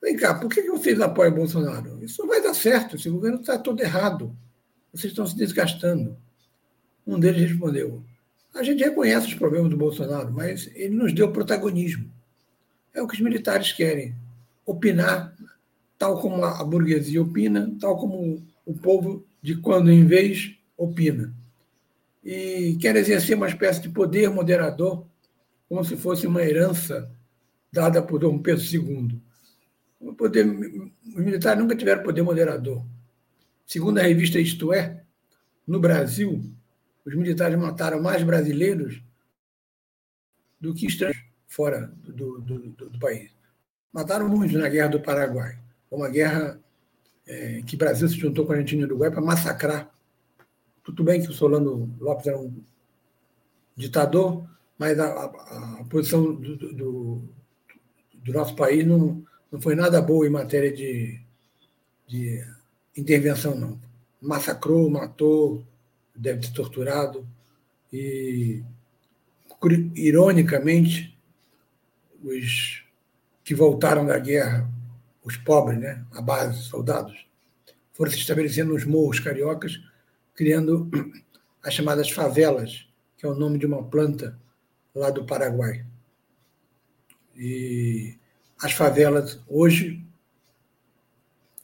Vem 0.00 0.16
cá, 0.16 0.34
por 0.34 0.48
que 0.48 0.62
vocês 0.62 1.00
apoiam 1.00 1.34
Bolsonaro? 1.34 2.02
Isso 2.02 2.22
não 2.22 2.28
vai 2.28 2.42
dar 2.42 2.54
certo, 2.54 2.96
esse 2.96 3.10
governo 3.10 3.40
está 3.40 3.58
todo 3.58 3.82
errado. 3.82 4.34
Vocês 4.92 5.12
estão 5.12 5.26
se 5.26 5.36
desgastando. 5.36 6.16
Um 7.06 7.20
deles 7.20 7.50
respondeu: 7.50 8.02
A 8.54 8.62
gente 8.62 8.82
reconhece 8.82 9.26
os 9.26 9.34
problemas 9.34 9.70
do 9.70 9.76
Bolsonaro, 9.76 10.32
mas 10.32 10.70
ele 10.74 10.94
nos 10.94 11.12
deu 11.12 11.30
protagonismo. 11.30 12.10
É 12.94 13.02
o 13.02 13.06
que 13.06 13.14
os 13.14 13.20
militares 13.20 13.72
querem. 13.72 14.14
Opinar, 14.64 15.34
tal 15.98 16.20
como 16.20 16.44
a 16.44 16.64
burguesia 16.64 17.20
opina, 17.20 17.74
tal 17.78 17.98
como 17.98 18.42
o 18.64 18.74
povo, 18.74 19.26
de 19.42 19.56
quando 19.56 19.90
em 19.90 20.04
vez, 20.04 20.56
opina. 20.76 21.34
e 22.22 22.76
quer 22.80 22.96
exercer 22.96 23.36
uma 23.36 23.48
espécie 23.48 23.80
de 23.80 23.88
poder 23.88 24.28
moderador, 24.30 25.06
como 25.68 25.84
se 25.84 25.96
fosse 25.96 26.26
uma 26.26 26.42
herança 26.42 27.10
dada 27.72 28.02
por 28.02 28.18
Dom 28.18 28.38
Pedro 28.38 28.62
II. 28.62 29.20
O 30.00 30.14
poder, 30.14 30.46
os 30.46 31.24
militares 31.24 31.60
nunca 31.60 31.76
tiveram 31.76 32.02
poder 32.02 32.22
moderador. 32.22 32.84
Segundo 33.66 33.98
a 33.98 34.02
revista 34.02 34.38
Isto 34.38 34.72
É, 34.72 35.02
no 35.66 35.78
Brasil, 35.78 36.42
os 37.04 37.14
militares 37.14 37.58
mataram 37.58 38.02
mais 38.02 38.22
brasileiros 38.22 39.02
do 40.60 40.74
que 40.74 40.86
estrangeiros 40.86 41.30
fora 41.46 41.92
do, 42.04 42.40
do, 42.40 42.60
do, 42.60 42.90
do 42.90 42.98
país. 42.98 43.30
Mataram 43.92 44.28
muitos 44.28 44.56
na 44.56 44.68
Guerra 44.68 44.88
do 44.88 45.00
Paraguai. 45.00 45.58
Uma 45.90 46.08
guerra 46.08 46.60
é, 47.30 47.62
que 47.64 47.76
Brasil 47.76 48.08
se 48.08 48.16
juntou 48.16 48.44
com 48.44 48.52
a 48.52 48.56
Argentina 48.56 48.82
e 48.82 48.84
Uruguai 48.84 49.08
para 49.08 49.20
massacrar. 49.20 49.88
Tudo 50.82 51.04
bem 51.04 51.22
que 51.22 51.28
o 51.28 51.32
Solano 51.32 51.94
Lopes 52.00 52.26
era 52.26 52.36
um 52.36 52.52
ditador, 53.76 54.44
mas 54.76 54.98
a, 54.98 55.06
a, 55.06 55.80
a 55.80 55.84
posição 55.84 56.34
do, 56.34 56.56
do, 56.56 57.22
do, 58.14 58.32
nosso 58.32 58.56
país 58.56 58.84
não, 58.84 59.24
não 59.50 59.60
foi 59.60 59.76
nada 59.76 60.02
boa 60.02 60.26
em 60.26 60.30
matéria 60.30 60.72
de, 60.72 61.20
de 62.08 62.44
intervenção, 62.96 63.54
não. 63.54 63.80
Massacrou, 64.20 64.90
matou, 64.90 65.64
deve 66.14 66.40
ter 66.40 66.52
torturado. 66.52 67.24
E, 67.92 68.64
ironicamente, 69.94 71.16
os 72.24 72.84
que 73.44 73.54
voltaram 73.54 74.04
da 74.04 74.18
guerra, 74.18 74.68
os 75.24 75.36
pobres, 75.36 75.78
né, 75.78 76.04
a 76.12 76.22
base, 76.22 76.62
soldados, 76.62 77.26
foram 77.92 78.10
se 78.10 78.18
estabelecendo 78.18 78.72
nos 78.72 78.84
morros 78.84 79.20
cariocas, 79.20 79.80
criando 80.34 80.90
as 81.62 81.74
chamadas 81.74 82.10
favelas, 82.10 82.88
que 83.16 83.26
é 83.26 83.28
o 83.28 83.34
nome 83.34 83.58
de 83.58 83.66
uma 83.66 83.82
planta 83.82 84.38
lá 84.94 85.10
do 85.10 85.24
Paraguai. 85.24 85.84
E 87.36 88.16
as 88.60 88.72
favelas 88.72 89.38
hoje 89.46 90.04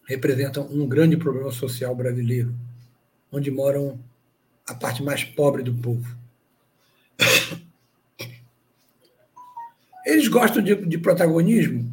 representam 0.07 0.67
um 0.71 0.87
grande 0.87 1.17
problema 1.17 1.51
social 1.51 1.95
brasileiro, 1.95 2.55
onde 3.33 3.51
moram 3.51 3.99
a 4.67 4.75
parte 4.75 5.03
mais 5.03 5.25
pobre 5.25 5.63
do 5.63 5.75
povo. 5.75 6.17
Eles 10.07 10.29
gostam 10.29 10.63
de, 10.63 10.75
de 10.75 10.99
protagonismo 10.99 11.93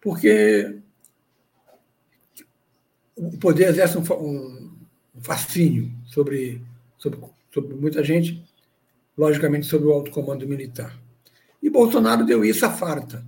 porque 0.00 0.79
o 3.20 3.36
poder 3.36 3.68
exerce 3.68 3.98
um, 3.98 4.02
um, 4.02 4.70
fascínio 5.20 5.92
sobre, 6.06 6.62
sobre, 6.96 7.18
sobre 7.52 7.74
muita 7.74 8.02
gente, 8.02 8.42
logicamente 9.16 9.66
sobre 9.66 9.88
o 9.88 9.92
alto 9.92 10.10
comando 10.10 10.48
militar. 10.48 10.98
E 11.62 11.68
Bolsonaro 11.68 12.24
deu 12.24 12.42
isso 12.42 12.64
à 12.64 12.70
farta. 12.70 13.22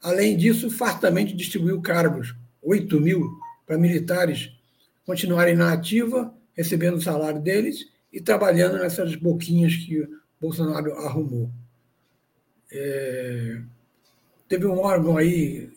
Além 0.00 0.36
disso, 0.36 0.70
fartamente 0.70 1.34
distribuiu 1.34 1.80
cargos, 1.80 2.34
8 2.62 3.00
mil, 3.00 3.36
para 3.66 3.76
militares 3.76 4.52
continuarem 5.04 5.56
na 5.56 5.72
ativa, 5.72 6.32
recebendo 6.54 6.96
o 6.96 7.02
salário 7.02 7.40
deles 7.40 7.88
e 8.12 8.20
trabalhando 8.20 8.78
nessas 8.78 9.16
boquinhas 9.16 9.74
que 9.74 10.08
Bolsonaro 10.40 10.92
arrumou. 10.98 11.50
É, 12.70 13.60
teve 14.48 14.66
um 14.66 14.78
órgão 14.78 15.16
aí, 15.16 15.70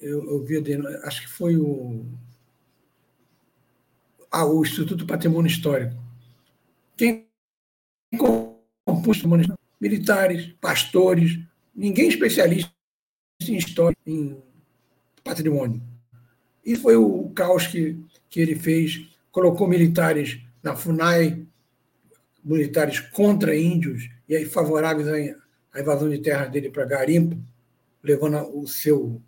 eu, 0.00 0.24
eu 0.30 0.44
vi, 0.44 0.56
acho 1.04 1.22
que 1.22 1.28
foi 1.28 1.56
o, 1.56 2.04
ah, 4.30 4.46
o 4.46 4.62
Instituto 4.62 5.06
Patrimônio 5.06 5.50
Histórico. 5.50 5.94
Quem 6.96 7.26
compôs 8.84 9.22
Militares, 9.80 10.52
pastores, 10.60 11.38
ninguém 11.74 12.08
especialista 12.08 12.70
em 13.42 13.56
história, 13.56 13.96
em 14.06 14.36
patrimônio. 15.24 15.82
E 16.64 16.76
foi 16.76 16.96
o 16.96 17.30
caos 17.30 17.66
que, 17.66 17.98
que 18.28 18.40
ele 18.40 18.54
fez, 18.54 19.08
colocou 19.32 19.66
militares 19.66 20.40
na 20.62 20.76
FUNAI, 20.76 21.46
militares 22.44 23.00
contra 23.00 23.56
índios, 23.56 24.10
e 24.28 24.36
aí 24.36 24.44
favoráveis 24.44 25.08
à 25.72 25.80
invasão 25.80 26.10
de 26.10 26.18
terras 26.18 26.50
dele 26.50 26.70
para 26.70 26.84
garimpo, 26.84 27.38
levando 28.02 28.58
o 28.58 28.66
seu 28.66 29.20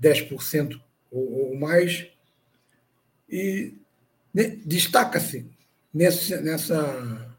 10% 0.00 0.80
ou, 1.10 1.50
ou 1.50 1.56
mais. 1.56 2.06
E 3.28 3.74
destaca-se 4.64 5.46
nessa 5.92 7.36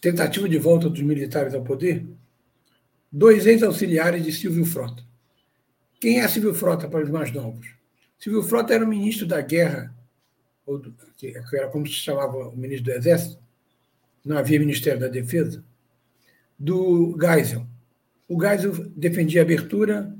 tentativa 0.00 0.48
de 0.48 0.58
volta 0.58 0.88
dos 0.88 1.02
militares 1.02 1.54
ao 1.54 1.62
poder 1.62 2.06
dois 3.10 3.46
ex-auxiliares 3.46 4.24
de 4.24 4.32
Silvio 4.32 4.64
Frota. 4.64 5.02
Quem 6.00 6.20
é 6.20 6.28
Silvio 6.28 6.54
Frota 6.54 6.88
para 6.88 7.04
os 7.04 7.10
mais 7.10 7.32
novos? 7.32 7.74
Silvio 8.18 8.42
Frota 8.42 8.74
era 8.74 8.84
o 8.84 8.88
ministro 8.88 9.26
da 9.26 9.40
Guerra, 9.40 9.94
ou 10.64 10.78
do, 10.78 10.94
que 11.16 11.34
era 11.52 11.68
como 11.68 11.86
se 11.86 11.94
chamava 11.94 12.48
o 12.48 12.56
ministro 12.56 12.92
do 12.92 12.96
Exército, 12.96 13.38
não 14.24 14.38
havia 14.38 14.60
Ministério 14.60 15.00
da 15.00 15.08
Defesa, 15.08 15.64
do 16.58 17.16
Geisel. 17.18 17.66
O 18.28 18.40
Geisel 18.40 18.72
defendia 18.94 19.40
a 19.40 19.44
abertura, 19.44 20.14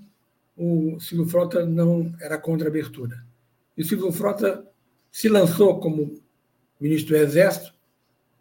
o 0.60 1.00
Silvio 1.00 1.26
Frota 1.26 1.64
não 1.64 2.14
era 2.20 2.36
contra 2.36 2.68
a 2.68 2.70
abertura. 2.70 3.24
E 3.74 3.80
o 3.80 3.84
Silvio 3.84 4.12
Frota 4.12 4.62
se 5.10 5.26
lançou 5.26 5.80
como 5.80 6.20
ministro 6.78 7.16
do 7.16 7.22
Exército, 7.22 7.74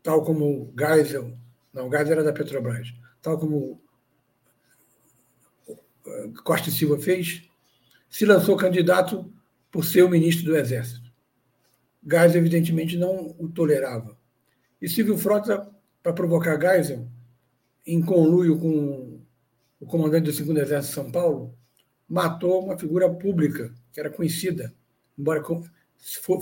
tal 0.03 0.25
como 0.25 0.73
Geisel, 0.77 1.34
não, 1.73 1.89
Geisel 1.89 2.12
era 2.12 2.23
da 2.25 2.34
Petrobras, 2.34 2.93
tal 3.21 3.39
como 3.39 3.82
Costa 6.43 6.67
e 6.67 6.73
Silva 6.73 6.99
fez, 6.99 7.49
se 8.10 8.25
lançou 8.25 8.58
candidato 8.58 9.32
por 9.71 9.86
ser 9.86 10.03
o 10.03 10.10
ministro 10.10 10.47
do 10.47 10.58
Exército. 10.58 11.10
Geisel, 12.05 12.41
evidentemente, 12.41 12.97
não 12.97 13.34
o 13.39 13.47
tolerava. 13.47 14.17
E 14.82 14.89
Silvio 14.89 15.17
Frota, 15.17 15.69
para 16.03 16.12
provocar 16.12 16.60
Geisel, 16.60 17.08
em 17.88 18.01
conluio 18.01 18.60
com 18.60 19.21
o 19.79 19.86
comandante 19.86 20.29
do 20.29 20.45
2 20.45 20.49
Exército 20.63 20.89
de 20.89 20.95
São 20.95 21.12
Paulo, 21.12 21.58
matou 22.10 22.65
uma 22.65 22.78
figura 22.78 23.08
pública 23.08 23.72
que 23.93 24.00
era 24.00 24.10
conhecida, 24.10 24.74
embora 25.17 25.43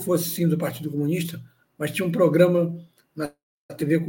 fosse 0.00 0.30
sim 0.30 0.48
do 0.48 0.56
Partido 0.56 0.90
Comunista, 0.90 1.42
mas 1.76 1.90
tinha 1.90 2.06
um 2.06 2.12
programa 2.12 2.74
na 3.14 3.32
TV 3.76 4.00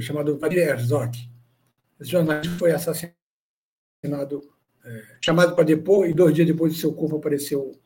chamado 0.00 0.38
Vladimir 0.38 0.68
Herzog. 0.68 1.18
Esse 2.00 2.10
jornalista 2.10 2.56
foi 2.56 2.72
assassinado 2.72 3.16
é, 4.84 5.16
chamado 5.20 5.54
para 5.54 5.64
depor 5.64 6.08
e 6.08 6.14
dois 6.14 6.34
dias 6.34 6.46
depois 6.46 6.78
seu 6.78 6.92
corpo 6.92 7.16
apareceu 7.16 7.78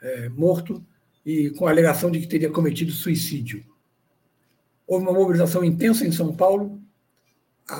é, 0.00 0.28
morto 0.28 0.84
e 1.24 1.50
com 1.50 1.66
a 1.66 1.70
alegação 1.70 2.10
de 2.10 2.20
que 2.20 2.26
teria 2.26 2.50
cometido 2.50 2.92
suicídio. 2.92 3.64
Houve 4.86 5.04
uma 5.04 5.12
mobilização 5.12 5.62
intensa 5.62 6.06
em 6.06 6.12
São 6.12 6.34
Paulo, 6.34 6.80
a, 7.68 7.74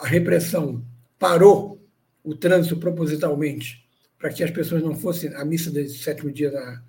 a 0.00 0.06
repressão 0.06 0.84
parou 1.18 1.80
o 2.22 2.34
trânsito 2.34 2.76
propositalmente 2.76 3.85
para 4.26 4.34
que 4.34 4.42
as 4.42 4.50
pessoas 4.50 4.82
não 4.82 4.92
fossem 4.92 5.32
à 5.36 5.44
missa 5.44 5.70
de 5.70 5.88
sétimo 5.88 6.32
dia 6.32 6.50
na 6.50 6.82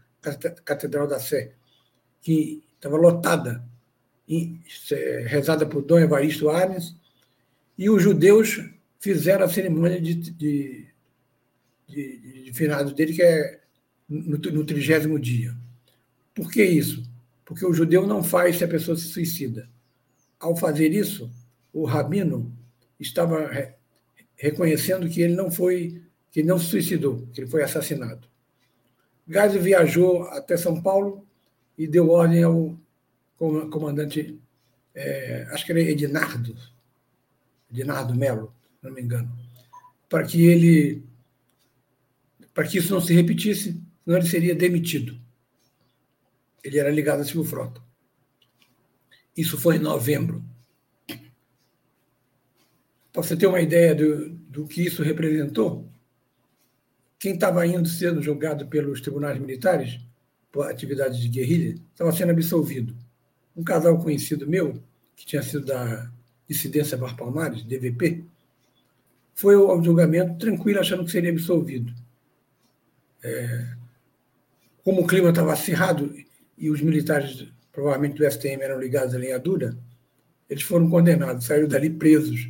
Catedral 0.65 1.07
da 1.07 1.19
Sé, 1.19 1.53
que 2.19 2.63
estava 2.73 2.97
lotada, 2.97 3.63
rezada 5.27 5.63
por 5.63 5.83
Dom 5.83 5.99
Evaristo 5.99 6.49
Arnes, 6.49 6.95
e 7.77 7.91
os 7.91 8.01
judeus 8.01 8.59
fizeram 8.99 9.45
a 9.45 9.49
cerimônia 9.49 10.01
de, 10.01 10.15
de, 10.15 10.87
de, 11.87 12.43
de 12.45 12.53
finado 12.55 12.95
dele, 12.95 13.13
que 13.13 13.21
é 13.21 13.61
no 14.09 14.65
trigésimo 14.65 15.19
dia. 15.19 15.55
Por 16.33 16.51
que 16.51 16.63
isso? 16.63 17.03
Porque 17.45 17.67
o 17.67 17.73
judeu 17.73 18.07
não 18.07 18.23
faz 18.23 18.57
se 18.57 18.63
a 18.63 18.67
pessoa 18.67 18.97
se 18.97 19.09
suicida. 19.09 19.69
Ao 20.39 20.55
fazer 20.55 20.91
isso, 20.91 21.29
o 21.71 21.85
rabino 21.85 22.51
estava 22.99 23.47
re, 23.47 23.75
reconhecendo 24.35 25.07
que 25.07 25.21
ele 25.21 25.35
não 25.35 25.51
foi, 25.51 26.01
que 26.31 26.43
não 26.43 26.59
se 26.59 26.65
suicidou, 26.65 27.27
que 27.33 27.41
ele 27.41 27.49
foi 27.49 27.63
assassinado. 27.63 28.27
Gásio 29.27 29.61
viajou 29.61 30.23
até 30.29 30.55
São 30.55 30.81
Paulo 30.81 31.25
e 31.77 31.85
deu 31.87 32.09
ordem 32.09 32.43
ao 32.43 32.77
comandante, 33.37 34.39
é, 34.95 35.47
acho 35.51 35.65
que 35.65 35.71
era 35.71 35.81
Ednardo, 35.81 36.55
Ednardo 37.71 38.15
Melo, 38.15 38.53
não 38.81 38.91
me 38.91 39.01
engano, 39.01 39.31
para 40.09 40.23
que 40.23 40.43
ele 40.43 41.03
para 42.53 42.67
que 42.67 42.79
isso 42.79 42.91
não 42.91 42.99
se 42.99 43.13
repetisse, 43.13 43.79
senão 44.03 44.17
ele 44.17 44.27
seria 44.27 44.55
demitido. 44.55 45.15
Ele 46.63 46.79
era 46.79 46.89
ligado 46.89 47.21
a 47.21 47.23
Silvio 47.23 47.43
Frota. 47.43 47.79
Isso 49.35 49.59
foi 49.59 49.75
em 49.75 49.79
novembro. 49.79 50.43
Para 53.13 53.21
você 53.21 53.37
ter 53.37 53.45
uma 53.45 53.61
ideia 53.61 53.93
do, 53.93 54.29
do 54.29 54.67
que 54.67 54.81
isso 54.81 55.03
representou, 55.03 55.87
quem 57.19 57.33
estava 57.33 57.65
indo 57.65 57.87
sendo 57.87 58.21
julgado 58.21 58.67
pelos 58.67 59.01
tribunais 59.01 59.39
militares 59.39 59.99
por 60.51 60.69
atividades 60.69 61.19
de 61.19 61.27
guerrilha 61.27 61.75
estava 61.91 62.11
sendo 62.11 62.31
absolvido. 62.31 62.95
um 63.55 63.63
casal 63.63 63.97
conhecido 63.97 64.47
meu, 64.47 64.81
que 65.15 65.25
tinha 65.25 65.41
sido 65.41 65.65
da 65.65 66.11
dissidência 66.47 66.97
Bar 66.97 67.15
Palmares, 67.15 67.63
DVP, 67.63 68.23
foi 69.33 69.55
ao 69.55 69.83
julgamento 69.83 70.37
tranquilo, 70.37 70.79
achando 70.79 71.05
que 71.05 71.11
seria 71.11 71.31
absolvido. 71.31 71.93
É, 73.23 73.67
como 74.83 75.01
o 75.01 75.07
clima 75.07 75.29
estava 75.29 75.53
acirrado 75.53 76.15
e 76.57 76.69
os 76.69 76.81
militares, 76.81 77.47
provavelmente 77.71 78.17
do 78.17 78.31
STM, 78.31 78.61
eram 78.61 78.79
ligados 78.79 79.13
à 79.13 79.17
linha 79.17 79.37
dura, 79.37 79.77
eles 80.49 80.63
foram 80.63 80.89
condenados, 80.89 81.45
saíram 81.45 81.67
dali 81.67 81.89
presos, 81.89 82.49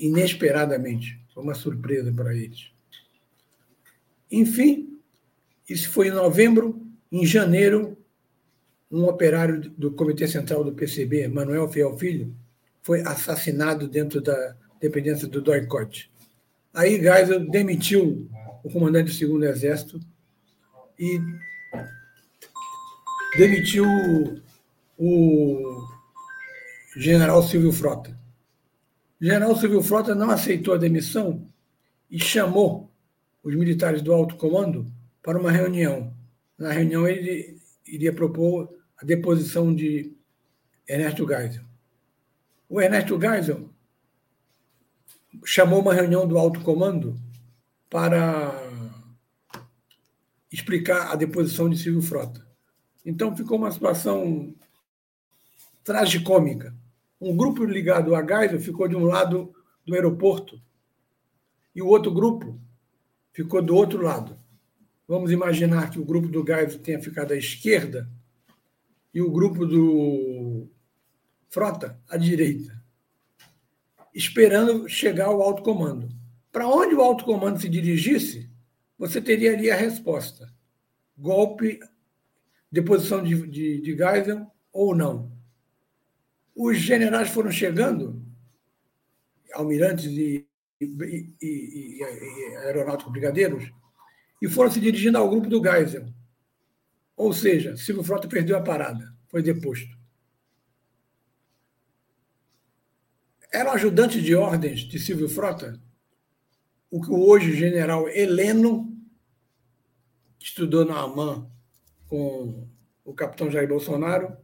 inesperadamente. 0.00 1.20
Foi 1.34 1.42
uma 1.42 1.54
surpresa 1.54 2.12
para 2.12 2.34
eles. 2.34 2.70
Enfim, 4.30 4.98
isso 5.68 5.90
foi 5.90 6.08
em 6.08 6.12
novembro. 6.12 6.82
Em 7.10 7.24
janeiro, 7.24 7.96
um 8.90 9.04
operário 9.04 9.70
do 9.70 9.92
Comitê 9.92 10.26
Central 10.26 10.64
do 10.64 10.72
PCB, 10.72 11.28
Manuel 11.28 11.68
Fiel 11.68 11.96
Filho, 11.96 12.34
foi 12.82 13.00
assassinado 13.00 13.88
dentro 13.88 14.20
da 14.20 14.56
dependência 14.80 15.26
do 15.26 15.40
Doicote. 15.40 16.10
Aí 16.72 17.00
Geisel 17.00 17.48
demitiu 17.48 18.28
o 18.62 18.70
comandante 18.70 19.10
do 19.10 19.16
segundo 19.16 19.44
exército 19.44 20.00
e 20.98 21.20
demitiu 23.36 23.84
o 24.98 25.86
general 26.96 27.42
Silvio 27.42 27.72
Frota. 27.72 28.18
O 29.20 29.24
general 29.24 29.56
Silvio 29.56 29.82
Frota 29.82 30.14
não 30.14 30.30
aceitou 30.30 30.74
a 30.74 30.78
demissão 30.78 31.46
e 32.10 32.18
chamou 32.18 32.85
os 33.46 33.54
militares 33.54 34.02
do 34.02 34.12
alto 34.12 34.34
comando 34.34 34.92
para 35.22 35.38
uma 35.38 35.52
reunião. 35.52 36.12
Na 36.58 36.72
reunião, 36.72 37.06
ele 37.06 37.56
iria 37.86 38.12
propor 38.12 38.68
a 39.00 39.04
deposição 39.04 39.72
de 39.72 40.12
Ernesto 40.88 41.24
Geisel. 41.24 41.62
O 42.68 42.80
Ernesto 42.80 43.16
Geisel 43.20 43.70
chamou 45.44 45.80
uma 45.80 45.94
reunião 45.94 46.26
do 46.26 46.36
alto 46.36 46.60
comando 46.62 47.16
para 47.88 48.52
explicar 50.50 51.12
a 51.12 51.14
deposição 51.14 51.70
de 51.70 51.78
Silvio 51.78 52.02
Frota. 52.02 52.44
Então 53.04 53.36
ficou 53.36 53.58
uma 53.58 53.70
situação 53.70 54.52
tragicômica. 55.84 56.74
Um 57.20 57.36
grupo 57.36 57.64
ligado 57.64 58.12
a 58.16 58.26
Geisel 58.26 58.58
ficou 58.58 58.88
de 58.88 58.96
um 58.96 59.04
lado 59.04 59.54
do 59.86 59.94
aeroporto 59.94 60.60
e 61.72 61.80
o 61.80 61.86
outro 61.86 62.12
grupo 62.12 62.65
ficou 63.36 63.60
do 63.60 63.76
outro 63.76 64.00
lado. 64.00 64.38
Vamos 65.06 65.30
imaginar 65.30 65.90
que 65.90 65.98
o 65.98 66.04
grupo 66.04 66.26
do 66.26 66.42
Geisel 66.42 66.80
tenha 66.80 67.02
ficado 67.02 67.32
à 67.32 67.36
esquerda 67.36 68.10
e 69.12 69.20
o 69.20 69.30
grupo 69.30 69.66
do 69.66 70.66
Frota 71.50 72.00
à 72.08 72.16
direita, 72.16 72.82
esperando 74.14 74.88
chegar 74.88 75.26
ao 75.26 75.42
alto 75.42 75.62
comando. 75.62 76.08
Para 76.50 76.66
onde 76.66 76.94
o 76.94 77.02
alto 77.02 77.26
comando 77.26 77.60
se 77.60 77.68
dirigisse, 77.68 78.50
você 78.98 79.20
teria 79.20 79.52
ali 79.52 79.70
a 79.70 79.76
resposta: 79.76 80.50
golpe, 81.16 81.78
deposição 82.72 83.22
de, 83.22 83.46
de, 83.46 83.82
de 83.82 83.96
Geisel 83.96 84.50
ou 84.72 84.96
não. 84.96 85.30
Os 86.54 86.78
generais 86.78 87.28
foram 87.28 87.50
chegando, 87.50 88.24
almirantes 89.52 90.06
e, 90.06 90.46
e, 90.80 91.34
e, 91.40 91.98
e 91.98 92.04
aeronáuticos 92.56 93.12
brigadeiros, 93.12 93.70
e 94.40 94.48
foram 94.48 94.70
se 94.70 94.80
dirigindo 94.80 95.18
ao 95.18 95.28
grupo 95.28 95.48
do 95.48 95.62
Geisel. 95.62 96.06
Ou 97.16 97.32
seja, 97.32 97.76
Silvio 97.76 98.04
Frota 98.04 98.28
perdeu 98.28 98.56
a 98.56 98.62
parada, 98.62 99.14
foi 99.28 99.42
deposto. 99.42 99.96
Era 103.50 103.72
ajudante 103.72 104.20
de 104.20 104.34
ordens 104.34 104.80
de 104.80 104.98
Silvio 104.98 105.28
Frota, 105.28 105.80
o 106.90 107.00
que 107.00 107.10
hoje 107.10 107.56
general 107.56 108.08
Heleno, 108.08 108.94
que 110.38 110.46
estudou 110.46 110.84
na 110.84 111.00
AMAN 111.00 111.50
com 112.06 112.68
o 113.04 113.14
capitão 113.14 113.50
Jair 113.50 113.68
Bolsonaro, 113.68 114.36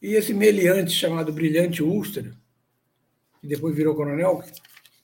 e 0.00 0.14
esse 0.14 0.34
meliante 0.34 0.90
chamado 0.90 1.32
Brilhante 1.32 1.82
Ulster, 1.82 2.34
que 3.40 3.46
depois 3.46 3.74
virou 3.74 3.94
coronel, 3.94 4.44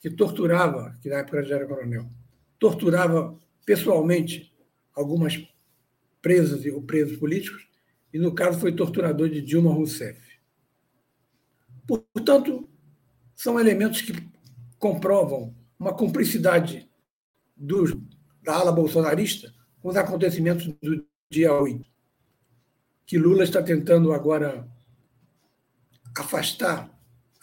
que 0.01 0.09
torturava, 0.09 0.97
que 0.99 1.07
na 1.07 1.17
época 1.17 1.43
já 1.43 1.55
era 1.55 1.67
coronel, 1.67 2.09
torturava 2.57 3.39
pessoalmente 3.63 4.51
algumas 4.93 5.47
presas 6.21 6.65
ou 6.65 6.81
presos 6.81 7.17
políticos, 7.17 7.67
e 8.11 8.17
no 8.17 8.33
caso 8.33 8.59
foi 8.59 8.75
torturador 8.75 9.29
de 9.29 9.41
Dilma 9.41 9.71
Rousseff. 9.71 10.19
Portanto, 11.87 12.67
são 13.35 13.59
elementos 13.59 14.01
que 14.01 14.13
comprovam 14.77 15.55
uma 15.79 15.93
cumplicidade 15.93 16.89
do, 17.55 17.85
da 18.41 18.55
ala 18.55 18.71
bolsonarista 18.71 19.53
com 19.79 19.89
os 19.89 19.95
acontecimentos 19.95 20.67
do 20.81 21.05
dia 21.29 21.53
8, 21.53 21.85
que 23.05 23.17
Lula 23.19 23.43
está 23.43 23.61
tentando 23.61 24.11
agora 24.13 24.67
afastar 26.17 26.91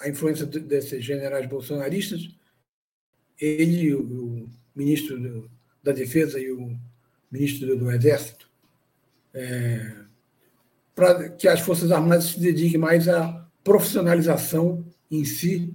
a 0.00 0.08
influência 0.08 0.46
desses 0.46 1.04
generais 1.04 1.48
bolsonaristas, 1.48 2.37
ele, 3.40 3.94
o 3.94 4.48
ministro 4.74 5.50
da 5.82 5.92
Defesa 5.92 6.38
e 6.38 6.50
o 6.50 6.78
ministro 7.30 7.76
do 7.76 7.90
Exército, 7.90 8.50
é, 9.34 9.94
para 10.94 11.28
que 11.30 11.46
as 11.46 11.60
Forças 11.60 11.92
Armadas 11.92 12.24
se 12.24 12.40
dediquem 12.40 12.78
mais 12.78 13.08
à 13.08 13.46
profissionalização 13.62 14.84
em 15.10 15.24
si 15.24 15.74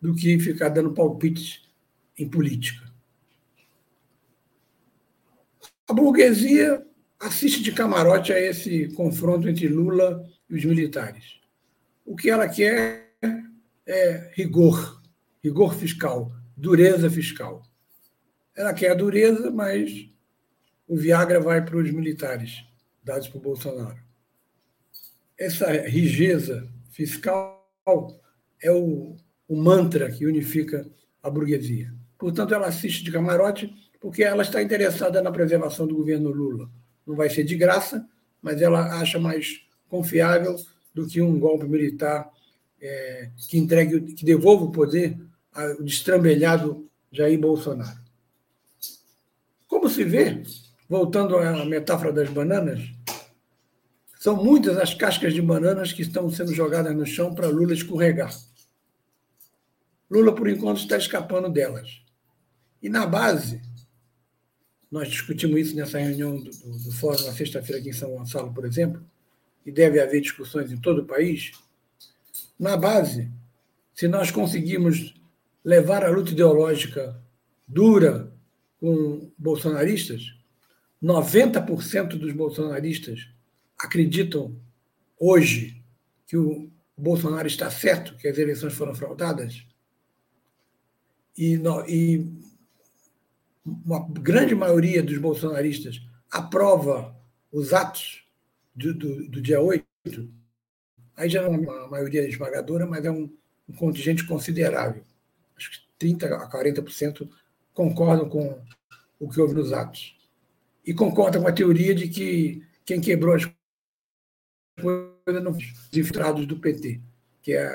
do 0.00 0.14
que 0.14 0.38
ficar 0.38 0.68
dando 0.68 0.92
palpites 0.92 1.62
em 2.18 2.28
política. 2.28 2.86
A 5.88 5.94
burguesia 5.94 6.84
assiste 7.18 7.62
de 7.62 7.72
camarote 7.72 8.32
a 8.32 8.38
esse 8.38 8.88
confronto 8.88 9.48
entre 9.48 9.68
Lula 9.68 10.22
e 10.48 10.54
os 10.54 10.64
militares. 10.64 11.40
O 12.04 12.14
que 12.14 12.30
ela 12.30 12.48
quer 12.48 13.14
é 13.86 14.30
rigor, 14.34 15.00
rigor 15.42 15.74
fiscal, 15.74 16.32
dureza 16.58 17.08
fiscal. 17.08 17.62
Ela 18.54 18.74
quer 18.74 18.90
a 18.90 18.94
dureza, 18.94 19.50
mas 19.50 20.10
o 20.86 20.96
Viagra 20.96 21.38
vai 21.40 21.64
para 21.64 21.76
os 21.76 21.90
militares, 21.92 22.64
dados 23.04 23.28
por 23.28 23.40
Bolsonaro. 23.40 23.98
Essa 25.38 25.70
rigeza 25.82 26.68
fiscal 26.90 27.64
é 28.60 28.72
o, 28.72 29.16
o 29.46 29.56
mantra 29.56 30.10
que 30.10 30.26
unifica 30.26 30.84
a 31.22 31.30
burguesia. 31.30 31.94
Portanto, 32.18 32.52
ela 32.52 32.66
assiste 32.66 33.04
de 33.04 33.12
camarote 33.12 33.72
porque 34.00 34.24
ela 34.24 34.42
está 34.42 34.60
interessada 34.60 35.22
na 35.22 35.30
preservação 35.30 35.86
do 35.86 35.94
governo 35.94 36.30
Lula. 36.30 36.68
Não 37.06 37.14
vai 37.14 37.30
ser 37.30 37.44
de 37.44 37.54
graça, 37.54 38.04
mas 38.42 38.60
ela 38.60 39.00
acha 39.00 39.20
mais 39.20 39.64
confiável 39.88 40.56
do 40.92 41.06
que 41.06 41.22
um 41.22 41.38
golpe 41.38 41.66
militar 41.66 42.28
é, 42.80 43.30
que 43.48 43.58
entregue, 43.58 44.12
que 44.14 44.24
devolva 44.24 44.64
o 44.64 44.72
poder 44.72 45.16
ao 45.52 45.82
destrambelhado 45.82 46.88
Jair 47.10 47.38
Bolsonaro. 47.38 47.98
Como 49.66 49.88
se 49.88 50.04
vê, 50.04 50.42
voltando 50.88 51.36
à 51.36 51.64
metáfora 51.64 52.12
das 52.12 52.30
bananas, 52.30 52.80
são 54.18 54.36
muitas 54.36 54.76
as 54.76 54.94
cascas 54.94 55.32
de 55.32 55.40
bananas 55.40 55.92
que 55.92 56.02
estão 56.02 56.28
sendo 56.30 56.52
jogadas 56.54 56.94
no 56.94 57.06
chão 57.06 57.34
para 57.34 57.48
Lula 57.48 57.72
escorregar. 57.72 58.34
Lula, 60.10 60.34
por 60.34 60.48
enquanto, 60.48 60.78
está 60.78 60.96
escapando 60.96 61.50
delas. 61.50 62.02
E 62.82 62.88
na 62.88 63.06
base, 63.06 63.60
nós 64.90 65.08
discutimos 65.08 65.60
isso 65.60 65.76
nessa 65.76 65.98
reunião 65.98 66.36
do, 66.36 66.50
do, 66.50 66.78
do 66.84 66.92
fórum 66.92 67.24
na 67.26 67.32
sexta-feira 67.32 67.80
aqui 67.80 67.90
em 67.90 67.92
São 67.92 68.10
Gonçalo, 68.10 68.52
por 68.52 68.64
exemplo, 68.64 69.04
e 69.64 69.70
deve 69.70 70.00
haver 70.00 70.20
discussões 70.20 70.72
em 70.72 70.78
todo 70.78 71.02
o 71.02 71.06
país, 71.06 71.52
na 72.58 72.76
base, 72.76 73.30
se 73.94 74.08
nós 74.08 74.30
conseguirmos 74.30 75.14
levar 75.68 76.02
a 76.02 76.08
luta 76.08 76.30
ideológica 76.30 77.22
dura 77.66 78.32
com 78.80 79.30
bolsonaristas, 79.36 80.34
90% 81.02 82.16
dos 82.16 82.32
bolsonaristas 82.32 83.28
acreditam 83.78 84.58
hoje 85.20 85.84
que 86.26 86.38
o 86.38 86.70
Bolsonaro 86.96 87.46
está 87.46 87.70
certo, 87.70 88.16
que 88.16 88.26
as 88.26 88.38
eleições 88.38 88.72
foram 88.72 88.94
fraudadas, 88.94 89.66
e, 91.36 91.60
e 91.86 92.32
uma 93.62 94.08
grande 94.08 94.54
maioria 94.54 95.02
dos 95.02 95.18
bolsonaristas 95.18 96.00
aprova 96.30 97.14
os 97.52 97.74
atos 97.74 98.26
do, 98.74 98.94
do, 98.94 99.28
do 99.28 99.42
dia 99.42 99.60
8, 99.60 99.86
aí 101.14 101.28
já 101.28 101.42
não 101.42 101.52
é 101.52 101.58
uma 101.58 101.88
maioria 101.88 102.26
esmagadora, 102.26 102.86
mas 102.86 103.04
é 103.04 103.10
um, 103.10 103.30
um 103.68 103.74
contingente 103.74 104.26
considerável. 104.26 105.04
Acho 105.98 106.08
que 106.08 106.14
30% 106.14 106.32
a 106.32 106.50
40% 106.50 107.28
concordam 107.74 108.28
com 108.28 108.60
o 109.18 109.28
que 109.28 109.40
houve 109.40 109.54
nos 109.54 109.72
atos. 109.72 110.16
E 110.84 110.94
concordam 110.94 111.42
com 111.42 111.48
a 111.48 111.52
teoria 111.52 111.94
de 111.94 112.08
que 112.08 112.62
quem 112.84 113.00
quebrou 113.00 113.34
as 113.34 113.44
coisas 113.44 113.58
coisa 115.28 115.40
não 115.40 115.52
os 115.52 115.64
infiltrados 115.92 116.46
do 116.46 116.58
PT, 116.58 117.00
que 117.42 117.52
é 117.52 117.66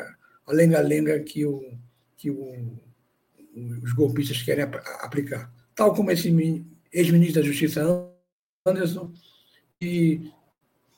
a 0.47 0.51
lenga-lenga 0.51 1.19
que, 1.19 1.45
o, 1.45 1.77
que 2.17 2.31
o, 2.31 2.79
os 3.83 3.93
golpistas 3.93 4.41
querem 4.41 4.65
aplicar. 5.01 5.53
Tal 5.75 5.93
como 5.93 6.09
esse 6.09 6.29
ex-ministro 6.91 7.41
da 7.41 7.47
Justiça, 7.47 8.09
Anderson, 8.65 9.13
e 9.79 10.31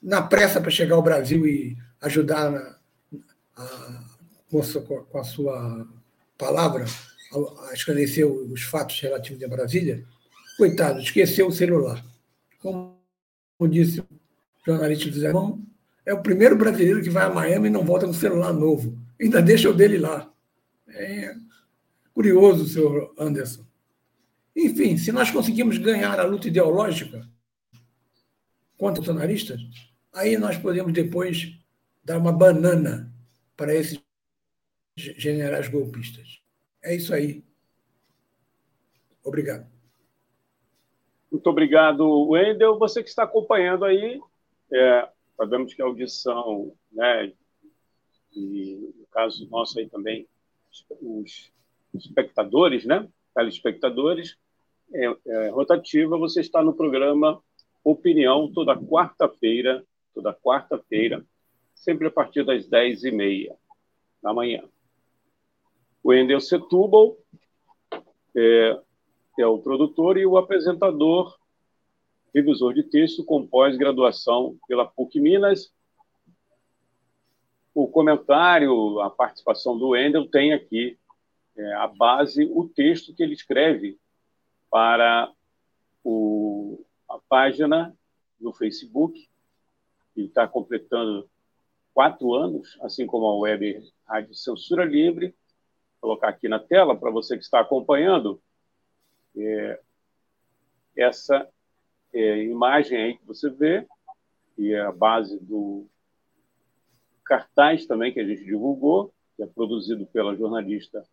na 0.02 0.22
pressa 0.22 0.62
para 0.62 0.72
chegar 0.72 0.96
ao 0.96 1.02
Brasil 1.02 1.46
e 1.46 1.78
ajudar 2.02 2.56
a, 2.56 3.62
a 3.62 4.06
com, 4.50 4.60
a 5.20 5.24
sua, 5.24 5.88
palavra 6.38 6.86
a, 7.32 7.74
esclarecer 7.74 8.26
os 8.28 8.62
fatos 8.64 9.00
relativos 9.00 9.44
a 9.44 9.48
Brasília, 9.48 10.04
coitado, 10.58 11.00
esqueceu 11.00 11.48
o 11.48 11.52
celular. 11.52 12.04
Como, 12.60 12.98
disse 13.70 14.00
o 14.00 14.08
jornalista 14.66 15.10
do 15.10 15.20
Zé 15.20 15.32
Mão, 15.32 15.62
é 16.06 16.14
o 16.14 16.22
primeiro 16.22 16.56
brasileiro 16.56 17.02
que 17.02 17.10
vai 17.10 17.26
a 17.26 17.30
Miami 17.30 17.68
e 17.68 17.72
não 17.72 17.84
volta 17.84 18.06
com 18.06 18.14
celular 18.14 18.54
novo. 18.54 18.98
Ainda 19.20 19.42
deixa 19.42 19.70
o 19.70 19.74
dele 19.74 19.98
lá. 19.98 20.32
É 20.88 21.36
curioso, 22.14 22.68
senhor 22.68 23.14
Anderson. 23.18 23.66
Enfim, 24.56 24.98
se 24.98 25.12
nós 25.12 25.30
conseguimos 25.32 25.78
ganhar 25.78 26.18
a 26.20 26.24
luta 26.24 26.48
ideológica 26.48 27.28
contra 28.78 29.02
os 29.02 29.08
bolsonaristas, 29.08 29.60
aí 30.14 30.38
nós 30.38 30.58
podemos 30.58 30.94
depois 30.94 31.54
dar 32.04 32.18
uma 32.18 32.32
banana 32.32 33.12
para 33.58 33.76
esses 33.76 34.00
generais 34.96 35.68
golpistas. 35.68 36.40
É 36.86 36.94
isso 36.94 37.16
aí. 37.16 37.44
Obrigado. 39.24 39.66
Muito 41.32 41.50
obrigado, 41.50 42.30
Wendel. 42.30 42.78
Você 42.78 43.02
que 43.02 43.10
está 43.10 43.24
acompanhando 43.24 43.86
aí, 43.86 44.22
é, 44.72 45.10
sabemos 45.36 45.74
que 45.74 45.82
a 45.82 45.86
audição, 45.86 46.72
né, 46.92 47.34
e 48.36 48.94
no 49.00 49.08
caso 49.08 49.50
nosso 49.50 49.80
aí 49.80 49.90
também, 49.90 50.28
os 51.02 51.52
espectadores, 51.96 52.86
né, 52.86 53.10
telespectadores, 53.34 54.38
é, 54.94 55.06
é, 55.26 55.50
rotativa, 55.50 56.20
você 56.20 56.40
está 56.40 56.62
no 56.62 56.74
programa 56.74 57.42
Opinião 57.84 58.52
toda 58.54 58.78
quarta-feira, 58.78 59.84
toda 60.14 60.34
quarta-feira, 60.36 61.26
sempre 61.74 62.08
a 62.08 62.12
partir 62.12 62.46
das 62.46 62.68
10h30 62.68 63.56
da 64.22 64.32
manhã. 64.32 64.64
O 66.06 66.14
Endel 66.14 66.40
Setúbal 66.40 67.18
é, 68.38 68.80
é 69.40 69.48
o 69.48 69.58
produtor 69.58 70.20
e 70.20 70.26
o 70.28 70.38
apresentador, 70.38 71.36
revisor 72.32 72.76
de 72.76 72.84
texto 72.84 73.26
com 73.26 73.48
pós-graduação 73.48 74.56
pela 74.68 74.86
PUC 74.86 75.20
Minas. 75.20 75.74
O 77.74 77.88
comentário, 77.88 79.00
a 79.00 79.10
participação 79.10 79.80
do 79.80 79.96
Endel 79.96 80.30
tem 80.30 80.54
aqui 80.54 80.96
é, 81.58 81.74
a 81.74 81.88
base, 81.88 82.46
o 82.54 82.70
texto 82.70 83.12
que 83.12 83.24
ele 83.24 83.34
escreve 83.34 83.98
para 84.70 85.34
o, 86.04 86.86
a 87.10 87.18
página 87.28 87.98
no 88.40 88.54
Facebook, 88.54 89.28
que 90.14 90.22
está 90.22 90.48
completando 90.48 91.28
quatro 91.96 92.36
anos, 92.36 92.78
assim 92.84 93.08
como 93.08 93.26
a 93.26 93.40
web 93.40 93.92
Rádio 94.08 94.36
Censura 94.36 94.86
Livre. 94.86 95.34
Colocar 96.00 96.30
aqui 96.30 96.48
na 96.48 96.60
tela 96.60 96.96
para 96.96 97.12
você 97.12 97.38
que 97.38 97.44
está 97.44 97.60
acompanhando 97.60 98.42
é, 99.38 99.80
essa 100.96 101.50
é, 102.14 102.44
imagem 102.44 102.98
aí 102.98 103.18
que 103.18 103.26
você 103.26 103.50
vê, 103.50 103.86
e 104.58 104.72
é 104.72 104.82
a 104.82 104.92
base 104.92 105.38
do 105.40 105.88
cartaz 107.26 107.86
também 107.86 108.14
que 108.14 108.20
a 108.20 108.28
gente 108.28 108.46
divulgou, 108.46 109.14
que 109.36 109.44
é 109.44 109.48
produzido 109.48 110.06
pela 110.08 110.36
jornalista 110.36 111.06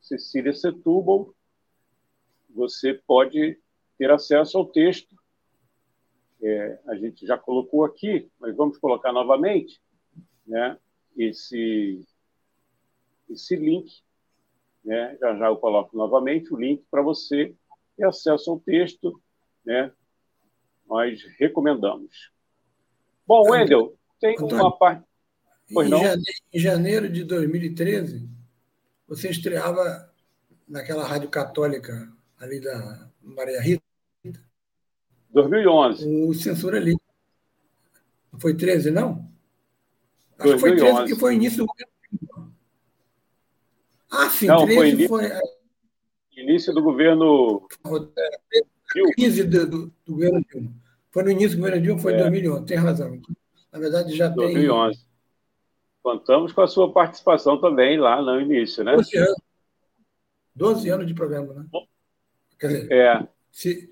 Cecília 0.00 0.54
Setúbal. 0.54 1.34
Você 2.50 2.94
pode 2.94 3.60
ter 3.98 4.10
acesso 4.10 4.56
ao 4.56 4.66
texto. 4.66 5.14
É, 6.40 6.80
a 6.86 6.94
gente 6.94 7.26
já 7.26 7.36
colocou 7.36 7.84
aqui, 7.84 8.30
mas 8.38 8.56
vamos 8.56 8.78
colocar 8.78 9.12
novamente 9.12 9.80
né, 10.46 10.78
esse, 11.16 12.06
esse 13.28 13.56
link. 13.56 14.02
Né, 14.86 15.18
já 15.20 15.36
já 15.36 15.46
eu 15.46 15.56
coloco 15.56 15.96
novamente 15.96 16.54
o 16.54 16.56
link 16.56 16.84
para 16.88 17.02
você 17.02 17.52
ter 17.96 18.06
acesso 18.06 18.52
ao 18.52 18.60
texto. 18.60 19.20
Né, 19.64 19.92
nós 20.88 21.20
recomendamos. 21.40 22.30
Bom, 23.26 23.50
Wendel, 23.50 23.98
tem 24.20 24.36
uma 24.38 24.78
parte. 24.78 25.04
Pois 25.74 25.90
não? 25.90 26.00
Em 26.52 26.58
janeiro 26.60 27.08
de 27.08 27.24
2013, 27.24 28.30
você 29.08 29.30
estreava 29.30 30.08
naquela 30.68 31.04
rádio 31.04 31.28
católica 31.28 32.08
ali 32.38 32.60
da 32.60 33.10
Maria 33.20 33.60
Rita. 33.60 33.82
2011. 35.30 36.08
O 36.08 36.32
Censura 36.32 36.78
Livre. 36.78 37.02
Foi 38.38 38.56
13, 38.56 38.92
não? 38.92 39.28
Acho 40.38 40.50
2011. 40.50 40.54
que 40.54 40.60
foi 40.60 40.76
13 40.76 40.96
porque 40.98 41.14
foi 41.16 41.32
o 41.32 41.36
início 41.36 41.58
do 41.58 41.66
governo 41.66 41.92
Ah, 44.10 44.30
sim, 44.30 44.46
não, 44.46 44.64
13 44.64 44.76
foi. 44.76 44.88
Início, 44.88 45.08
foi... 45.08 45.30
início 46.36 46.74
do 46.74 46.82
governo. 46.82 47.66
15 49.16 49.44
do, 49.44 49.66
do, 49.66 49.86
do, 49.86 50.12
governo 50.12 50.44
Dilma. 50.50 50.72
Foi 51.10 51.22
no 51.22 51.30
início 51.30 51.56
do 51.56 51.62
governo 51.62 51.82
Dilma, 51.82 52.00
foi 52.00 52.12
em 52.12 52.16
é. 52.16 52.18
2011, 52.18 52.66
tem 52.66 52.76
razão. 52.76 53.20
Na 53.72 53.78
verdade, 53.78 54.16
já 54.16 54.28
2011. 54.28 54.54
tem. 54.54 54.66
2011. 54.68 55.06
Contamos 56.02 56.52
com 56.52 56.60
a 56.60 56.68
sua 56.68 56.92
participação 56.92 57.60
também 57.60 57.98
lá 57.98 58.22
no 58.22 58.40
início, 58.40 58.84
né? 58.84 58.94
12 58.94 59.16
anos. 59.16 59.42
12 60.54 60.88
anos 60.88 61.06
de 61.06 61.14
programa, 61.14 61.52
né? 61.52 61.66
Quer 62.58 62.68
dizer, 62.68 62.92
é. 62.92 63.28
se, 63.50 63.90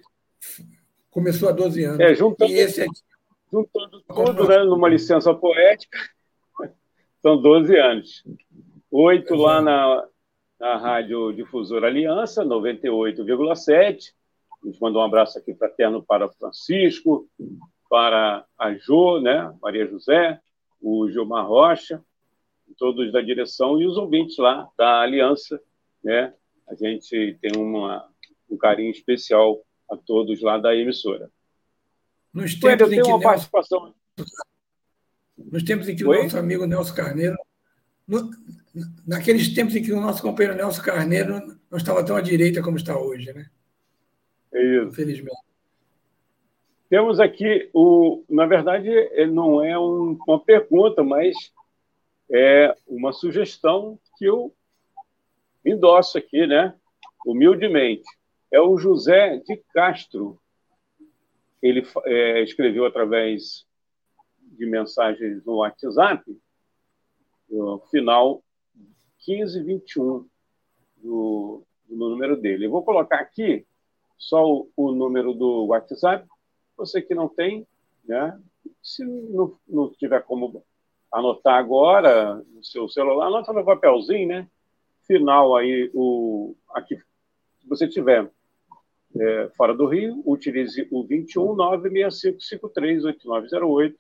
começou 1.11 1.48
há 1.48 1.53
12 1.53 1.85
anos. 1.85 2.00
É, 2.00 2.14
juntando, 2.14 2.53
e 2.53 2.55
esse 2.55 2.83
aqui, 2.83 3.00
juntando 3.53 4.00
tudo 4.03 4.48
né, 4.48 4.59
numa 4.64 4.88
licença 4.88 5.35
poética, 5.35 5.98
são 7.20 7.40
12 7.40 7.77
anos. 7.77 8.24
Oito 8.96 9.35
lá 9.35 9.61
na, 9.61 10.07
na 10.61 10.76
Rádio 10.76 11.33
Difusora 11.33 11.88
Aliança, 11.88 12.44
98,7. 12.44 14.12
A 14.62 14.66
gente 14.68 14.80
mandou 14.80 15.02
um 15.02 15.04
abraço 15.04 15.37
aqui 15.37 15.52
fraterno 15.52 16.00
para 16.00 16.30
Francisco, 16.30 17.28
para 17.90 18.46
a 18.57 18.72
Jo, 18.74 19.20
né, 19.20 19.52
Maria 19.61 19.85
José, 19.88 20.40
o 20.80 21.11
Gilmar 21.11 21.44
Rocha, 21.44 22.00
todos 22.78 23.11
da 23.11 23.20
direção 23.20 23.83
e 23.83 23.87
os 23.88 23.96
ouvintes 23.96 24.38
lá 24.38 24.68
da 24.78 25.00
Aliança, 25.00 25.61
né? 26.00 26.33
A 26.68 26.76
gente 26.76 27.37
tem 27.42 27.50
uma, 27.57 28.09
um 28.48 28.57
carinho 28.57 28.92
especial 28.92 29.61
a 29.90 29.96
todos 29.96 30.40
lá 30.40 30.57
da 30.57 30.72
emissora. 30.72 31.33
Nos 32.33 32.54
tempos 32.54 32.92
em 32.92 33.02
que 33.02 33.09
uma 33.09 33.20
participação. 33.20 33.92
Nos 35.37 35.64
tempos 35.64 35.88
em 35.88 35.96
que 35.96 36.04
Oi? 36.04 36.16
o 36.16 36.22
nosso 36.22 36.38
amigo 36.38 36.64
Nelson 36.64 36.94
Carneiro. 36.94 37.35
No, 38.06 38.30
naqueles 39.06 39.54
tempos 39.54 39.74
em 39.74 39.82
que 39.82 39.92
o 39.92 40.00
nosso 40.00 40.20
companheiro 40.20 40.56
Nelson 40.56 40.82
Carneiro 40.82 41.58
não 41.70 41.78
estava 41.78 42.04
tão 42.04 42.16
à 42.16 42.20
direita 42.20 42.62
como 42.62 42.76
está 42.76 42.98
hoje, 42.98 43.32
né? 43.32 43.46
É 44.52 44.62
isso. 44.62 44.88
Infelizmente. 44.88 45.44
Temos 46.88 47.18
aqui 47.18 47.70
o. 47.72 48.24
Na 48.28 48.46
verdade, 48.46 48.88
não 49.26 49.64
é 49.64 49.78
um, 49.78 50.16
uma 50.28 50.38
pergunta, 50.38 51.02
mas 51.02 51.34
é 52.30 52.74
uma 52.86 53.12
sugestão 53.12 53.98
que 54.16 54.24
eu 54.26 54.54
endosso 55.64 56.18
aqui, 56.18 56.46
né? 56.46 56.74
Humildemente. 57.26 58.04
É 58.52 58.60
o 58.60 58.76
José 58.76 59.38
de 59.38 59.56
Castro. 59.72 60.38
Ele 61.62 61.84
é, 62.04 62.42
escreveu 62.42 62.84
através 62.84 63.66
de 64.40 64.66
mensagens 64.66 65.44
no 65.44 65.57
WhatsApp, 65.57 66.22
final 67.90 68.42
1521 69.26 70.26
do, 70.96 71.62
do 71.88 71.96
número 71.96 72.36
dele. 72.36 72.66
Eu 72.66 72.70
vou 72.70 72.82
colocar 72.82 73.16
aqui 73.16 73.66
só 74.16 74.44
o, 74.46 74.70
o 74.76 74.92
número 74.92 75.34
do 75.34 75.66
WhatsApp. 75.66 76.26
Você 76.76 77.00
que 77.00 77.14
não 77.14 77.28
tem, 77.28 77.66
né? 78.05 78.38
Se 78.82 79.05
não, 79.05 79.57
não 79.68 79.92
tiver 79.92 80.22
como 80.22 80.64
anotar 81.12 81.57
agora 81.57 82.42
no 82.52 82.64
seu 82.64 82.88
celular, 82.88 83.26
anota 83.26 83.52
no 83.52 83.64
papelzinho, 83.64 84.28
né? 84.28 84.48
Final 85.07 85.57
aí, 85.57 85.90
o, 85.94 86.57
aqui, 86.70 86.96
se 87.61 87.68
você 87.68 87.86
tiver 87.86 88.30
é, 89.16 89.48
fora 89.57 89.74
do 89.74 89.86
Rio, 89.86 90.22
utilize 90.26 90.88
o 90.90 91.05
21 91.05 91.55
96553 91.55 93.05
8908, 93.05 93.98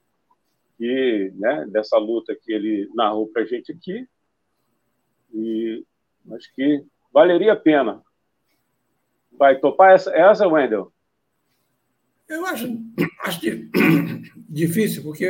E, 0.78 1.32
né, 1.36 1.66
dessa 1.70 1.96
luta 1.96 2.36
que 2.36 2.52
ele 2.52 2.90
narrou 2.94 3.28
para 3.28 3.42
a 3.42 3.46
gente 3.46 3.72
aqui. 3.72 4.06
E 5.32 5.84
acho 6.32 6.54
que 6.54 6.84
valeria 7.12 7.54
a 7.54 7.56
pena. 7.56 8.02
Vai 9.32 9.58
topar 9.58 9.94
essa, 9.94 10.10
essa 10.14 10.46
Wendel? 10.46 10.92
Eu 12.28 12.44
acho, 12.44 12.66
acho 13.20 13.40
difícil, 14.48 15.02
porque 15.02 15.24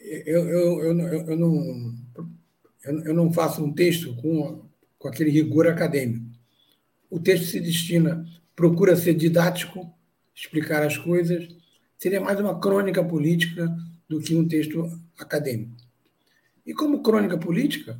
eu, 0.00 0.48
eu, 0.48 0.80
eu, 0.80 1.02
eu, 1.28 1.36
não, 1.36 1.94
eu 3.04 3.14
não 3.14 3.32
faço 3.32 3.64
um 3.64 3.72
texto 3.72 4.14
com, 4.16 4.68
com 5.02 5.08
aquele 5.08 5.30
rigor 5.30 5.66
acadêmico. 5.66 6.24
O 7.10 7.18
texto 7.18 7.46
se 7.46 7.58
destina, 7.58 8.24
procura 8.54 8.94
ser 8.94 9.14
didático, 9.14 9.92
explicar 10.32 10.84
as 10.84 10.96
coisas, 10.96 11.48
seria 11.98 12.20
mais 12.20 12.38
uma 12.38 12.60
crônica 12.60 13.02
política 13.02 13.68
do 14.08 14.20
que 14.20 14.36
um 14.36 14.46
texto 14.46 14.96
acadêmico. 15.18 15.76
E 16.64 16.72
como 16.72 17.02
crônica 17.02 17.36
política, 17.36 17.98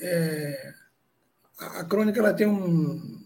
é, 0.00 0.74
a, 1.56 1.84
crônica 1.84 2.18
ela 2.18 2.34
tem 2.34 2.48
um, 2.48 3.24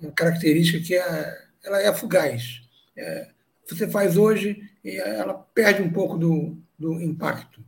uma 0.00 0.12
característica 0.12 0.80
que 0.82 0.94
é, 0.94 1.46
ela 1.62 1.82
é 1.82 1.92
fugaz. 1.92 2.62
É, 2.96 3.28
você 3.68 3.86
faz 3.86 4.16
hoje 4.16 4.66
e 4.82 4.96
ela 4.96 5.34
perde 5.34 5.82
um 5.82 5.90
pouco 5.90 6.16
do, 6.16 6.56
do 6.78 7.02
impacto 7.02 7.62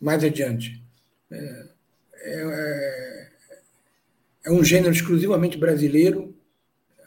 mais 0.00 0.24
adiante. 0.24 0.82
É, 1.30 1.71
é 4.44 4.50
um 4.50 4.64
gênero 4.64 4.92
exclusivamente 4.92 5.56
brasileiro. 5.56 6.34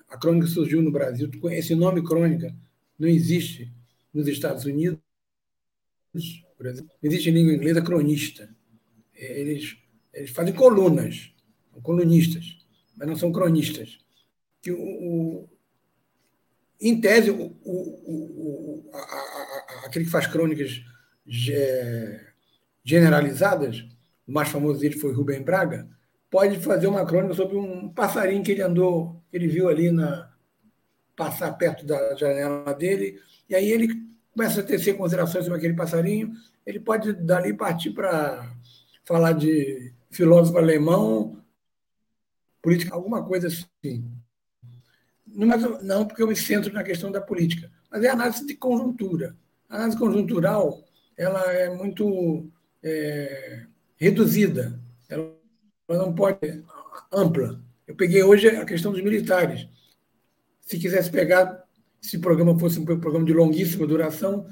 A 0.10 0.18
crônica 0.18 0.48
surgiu 0.48 0.82
no 0.82 0.92
Brasil. 0.92 1.30
Esse 1.52 1.76
nome 1.76 2.04
crônica 2.04 2.56
não 2.98 3.08
existe 3.08 3.72
nos 4.14 4.28
Estados 4.28 4.66
Unidos. 4.66 5.00
Por 6.58 6.66
exemplo. 6.66 6.92
Não 7.02 7.10
existe 7.10 7.30
em 7.30 7.34
língua 7.34 7.54
inglesa 7.54 7.82
cronista. 7.82 8.50
Eles, 9.14 9.78
eles 10.14 10.30
fazem 10.32 10.54
colunas, 10.54 11.34
são 11.72 11.82
colunistas, 11.82 12.58
mas 12.96 13.08
não 13.08 13.16
são 13.16 13.32
cronistas. 13.32 14.00
Que 14.62 14.72
o, 14.72 14.78
o 14.80 15.50
em 16.80 17.00
tese, 17.00 17.32
o, 17.32 17.56
o, 17.64 18.90
a, 18.94 18.98
a, 18.98 19.86
aquele 19.86 20.06
que 20.06 20.12
faz 20.12 20.28
crônicas 20.28 20.82
generalizadas, 22.84 23.86
o 24.28 24.32
mais 24.32 24.50
famoso 24.50 24.80
dele 24.80 24.98
foi 24.98 25.14
Rubem 25.14 25.42
Braga, 25.42 25.90
pode 26.30 26.60
fazer 26.60 26.88
uma 26.88 27.06
crônica 27.06 27.34
sobre 27.34 27.58
um 27.58 27.90
passarinho 27.90 28.44
que 28.44 28.52
ele 28.52 28.62
andou, 28.62 29.22
que 29.30 29.38
ele 29.38 29.48
viu 29.48 29.70
ali 29.70 29.92
na 29.92 30.32
passar 31.16 31.54
perto 31.54 31.86
da 31.86 32.16
janela 32.16 32.74
dele, 32.74 33.20
e 33.48 33.56
aí 33.56 33.72
ele 33.72 33.88
começa 34.34 34.60
a 34.60 34.64
tecer 34.64 34.98
considerações 34.98 35.46
sobre 35.46 35.58
aquele 35.58 35.74
passarinho, 35.74 36.34
ele 36.66 36.80
pode 36.80 37.14
dali 37.14 37.54
partir 37.54 37.92
para 37.92 38.54
falar 39.06 39.32
de 39.32 39.94
filósofo 40.12 40.58
alemão, 40.58 41.42
política, 42.62 42.94
alguma 42.96 43.24
coisa 43.24 43.48
assim. 43.48 44.12
Não, 45.26 45.48
não 45.82 46.06
porque 46.06 46.22
eu 46.22 46.28
me 46.28 46.36
centro 46.36 46.74
na 46.74 46.84
questão 46.84 47.12
da 47.12 47.22
política, 47.22 47.72
mas 47.90 48.04
é 48.04 48.10
análise 48.10 48.46
de 48.46 48.56
conjuntura. 48.56 49.36
A 49.70 49.76
análise 49.76 49.98
conjuntural 49.98 50.84
ela 51.18 51.42
é 51.52 51.70
muito 51.74 52.50
é, 52.84 53.66
reduzida, 53.96 54.80
ela 55.88 56.06
não 56.06 56.14
pode 56.14 56.64
ampla. 57.12 57.62
Eu 57.88 57.96
peguei 57.96 58.24
hoje 58.24 58.48
a 58.48 58.66
questão 58.66 58.92
dos 58.92 59.02
militares. 59.02 59.68
Se 60.62 60.80
quisesse 60.80 61.12
pegar, 61.12 61.64
se 62.02 62.18
o 62.18 62.22
programa 62.22 62.58
fosse 62.58 62.80
um 62.80 62.86
programa 62.86 63.26
de 63.26 63.34
longuíssima 63.34 63.86
duração, 63.86 64.48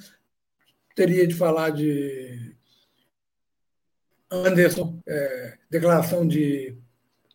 teria 0.96 1.26
de 1.26 1.34
falar 1.34 1.72
de 1.72 2.56
Anderson, 4.30 5.00
é, 5.08 5.58
declaração 5.70 6.28
de 6.28 6.78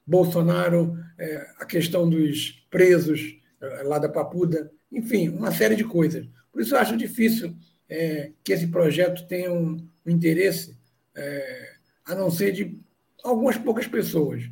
Bolsonaro, 0.07 0.96
é, 1.18 1.46
a 1.59 1.66
questão 1.66 2.09
dos 2.09 2.66
presos 2.70 3.36
é, 3.61 3.82
lá 3.82 3.99
da 3.99 4.09
Papuda, 4.09 4.70
enfim, 4.90 5.28
uma 5.28 5.53
série 5.53 5.76
de 5.76 5.84
coisas. 5.84 6.26
Por 6.53 6.62
isso 6.62 6.74
eu 6.74 6.78
acho 6.78 6.96
difícil 6.96 7.55
é, 7.88 8.32
que 8.44 8.53
esse 8.53 8.68
projeto 8.68 9.26
tenha 9.26 9.53
um, 9.53 9.76
um 10.07 10.11
interesse, 10.11 10.76
é, 11.14 11.74
a 12.05 12.14
não 12.14 12.30
ser 12.30 12.53
de 12.53 12.80
algumas 13.24 13.56
poucas 13.56 13.86
pessoas. 13.86 14.48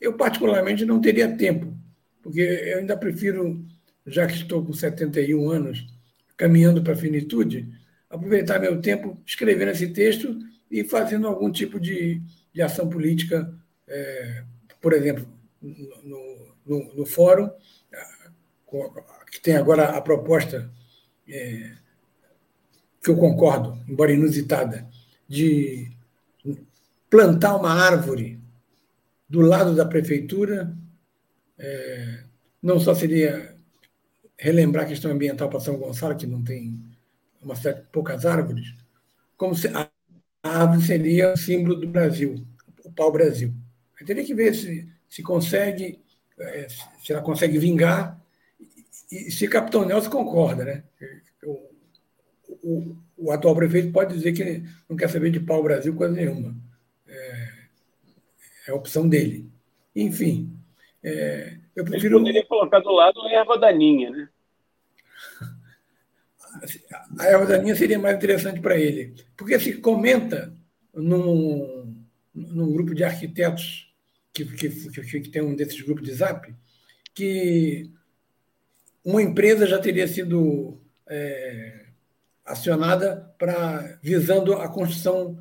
Eu, 0.00 0.14
particularmente, 0.14 0.84
não 0.84 1.00
teria 1.00 1.36
tempo, 1.36 1.76
porque 2.22 2.40
eu 2.40 2.78
ainda 2.78 2.96
prefiro, 2.96 3.64
já 4.06 4.26
que 4.26 4.34
estou 4.34 4.64
com 4.64 4.72
71 4.72 5.50
anos, 5.50 5.86
caminhando 6.36 6.82
para 6.82 6.94
a 6.94 6.96
finitude, 6.96 7.68
aproveitar 8.08 8.58
meu 8.58 8.80
tempo 8.80 9.20
escrevendo 9.26 9.70
esse 9.70 9.88
texto 9.88 10.38
e 10.70 10.82
fazendo 10.84 11.26
algum 11.26 11.50
tipo 11.50 11.78
de, 11.78 12.22
de 12.52 12.62
ação 12.62 12.88
política, 12.88 13.52
é, 13.86 14.44
por 14.80 14.92
exemplo, 14.92 15.26
no, 15.60 16.54
no, 16.64 16.94
no, 16.94 17.06
fórum, 17.06 17.50
que 19.30 19.40
tem 19.40 19.56
agora 19.56 19.90
a 19.90 20.00
proposta 20.00 20.70
é, 21.28 21.72
que 23.02 23.10
eu 23.10 23.16
concordo, 23.16 23.78
embora 23.88 24.12
inusitada, 24.12 24.88
de 25.28 25.90
plantar 27.10 27.56
uma 27.56 27.72
árvore 27.72 28.40
do 29.28 29.40
lado 29.40 29.74
da 29.74 29.84
prefeitura, 29.84 30.74
é, 31.58 32.24
não 32.62 32.78
só 32.78 32.94
seria 32.94 33.54
relembrar 34.38 34.84
a 34.84 34.88
questão 34.88 35.10
ambiental 35.10 35.48
para 35.50 35.60
São 35.60 35.76
Gonçalo, 35.76 36.16
que 36.16 36.26
não 36.26 36.42
tem 36.42 36.80
uma 37.42 37.54
certa, 37.54 37.86
poucas 37.92 38.24
árvores, 38.24 38.74
como 39.36 39.54
se 39.54 39.68
a 39.68 39.90
árvore 40.42 40.82
seria 40.82 41.32
o 41.32 41.36
símbolo 41.36 41.76
do 41.76 41.88
Brasil, 41.88 42.46
o 42.84 42.92
pau-brasil. 42.92 43.52
Teria 44.06 44.24
que 44.24 44.34
ver 44.34 44.54
se, 44.54 44.88
se 45.08 45.22
consegue, 45.22 46.00
é, 46.38 46.68
se 47.02 47.12
ela 47.12 47.20
consegue 47.20 47.58
vingar 47.58 48.18
e 49.10 49.30
se 49.30 49.48
Capitão 49.48 49.84
Nelson 49.84 50.08
concorda, 50.08 50.64
né? 50.64 50.84
o, 52.62 52.96
o, 53.16 53.32
atual 53.32 53.54
prefeito 53.54 53.92
pode 53.92 54.14
dizer 54.14 54.32
que 54.32 54.64
não 54.88 54.96
quer 54.96 55.08
saber 55.08 55.30
de 55.30 55.40
pau 55.40 55.62
Brasil 55.62 55.94
coisa 55.94 56.14
nenhuma. 56.14 56.54
É, 57.10 57.48
é 58.68 58.70
a 58.70 58.74
opção 58.74 59.08
dele. 59.08 59.50
Enfim, 59.94 60.56
é, 61.02 61.58
eu 61.74 61.84
prefiro. 61.84 62.16
Ele 62.16 62.24
poderia 62.24 62.46
colocar 62.46 62.80
do 62.80 62.92
lado 62.92 63.20
a 63.22 63.32
erva 63.32 63.58
daninha, 63.58 64.10
né? 64.10 64.28
A 67.18 67.26
erva 67.26 67.46
daninha 67.46 67.76
seria 67.76 67.98
mais 67.98 68.16
interessante 68.16 68.60
para 68.60 68.78
ele. 68.78 69.14
Porque 69.36 69.58
se 69.58 69.74
comenta 69.74 70.52
num, 70.94 72.04
num 72.34 72.72
grupo 72.72 72.94
de 72.94 73.04
arquitetos, 73.04 73.92
que, 74.32 74.44
que, 74.44 74.68
que, 74.68 75.20
que 75.20 75.28
tem 75.28 75.42
um 75.42 75.54
desses 75.54 75.80
grupos 75.80 76.04
de 76.04 76.14
zap, 76.14 76.54
que 77.14 77.90
uma 79.04 79.22
empresa 79.22 79.66
já 79.66 79.78
teria 79.78 80.06
sido 80.06 80.80
é, 81.06 81.86
acionada 82.44 83.34
para 83.38 83.98
visando 84.02 84.54
a 84.54 84.68
construção 84.68 85.38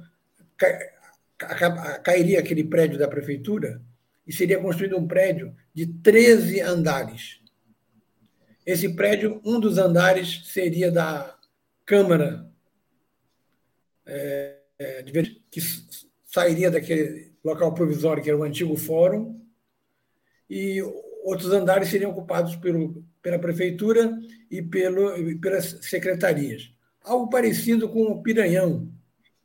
cairia 2.04 2.40
aquele 2.40 2.64
prédio 2.64 2.98
da 3.00 3.08
prefeitura 3.08 3.82
e 4.28 4.34
seria 4.34 4.60
construído 4.60 4.98
um 4.98 5.08
prédio 5.08 5.56
de 5.74 5.88
13 5.88 6.62
andares. 6.62 7.40
Esse 8.66 8.90
prédio, 8.90 9.42
um 9.44 9.60
dos 9.60 9.78
andares 9.78 10.44
seria 10.46 10.92
da 10.92 11.36
Câmara 11.86 12.48
é, 14.06 14.58
é, 14.78 15.04
que 15.50 15.60
sairia 16.26 16.70
daquele 16.70 17.34
local 17.44 17.74
provisório 17.74 18.22
que 18.22 18.30
era 18.30 18.38
o 18.38 18.44
antigo 18.44 18.76
fórum 18.76 19.42
e 20.50 20.82
outros 21.24 21.52
andares 21.52 21.90
seriam 21.90 22.12
ocupados 22.12 22.56
pelo, 22.58 23.04
pela 23.22 23.40
prefeitura 23.40 24.20
e 24.52 24.62
pelo, 24.62 25.40
pelas 25.40 25.80
secretarias. 25.82 26.72
Algo 27.04 27.30
parecido 27.30 27.90
com 27.90 28.04
o 28.04 28.22
Piranhão, 28.22 28.92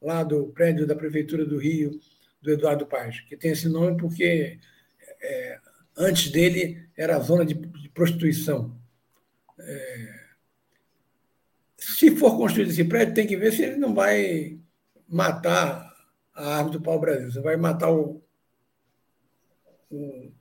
lá 0.05 0.23
do 0.23 0.49
prédio 0.49 0.87
da 0.87 0.95
Prefeitura 0.95 1.45
do 1.45 1.59
Rio, 1.59 1.99
do 2.43 2.53
Eduardo 2.53 2.87
Paz, 2.87 3.21
que 3.21 3.37
tem 3.37 3.53
esse 3.53 3.69
nome 3.69 3.97
porque 3.97 4.59
é, 5.21 5.59
antes 5.97 6.31
dele 6.31 6.87
era 6.97 7.17
a 7.17 7.21
zona 7.21 7.45
de, 7.45 7.55
de 7.55 7.89
prostituição. 7.89 8.77
É, 9.59 10.25
se 11.79 12.15
for 12.17 12.37
construído 12.37 12.71
esse 12.71 12.85
prédio, 12.85 13.15
tem 13.15 13.27
que 13.27 13.37
ver 13.37 13.53
se 13.53 13.63
ele 13.63 13.77
não 13.77 13.95
vai 13.95 14.59
matar 15.09 15.93
a 16.35 16.57
árvore 16.57 16.79
do 16.79 16.83
pau-brasil, 16.83 17.31
você 17.31 17.41
vai 17.41 17.57
matar 17.57 17.91
o, 17.91 18.23
o 19.91 20.33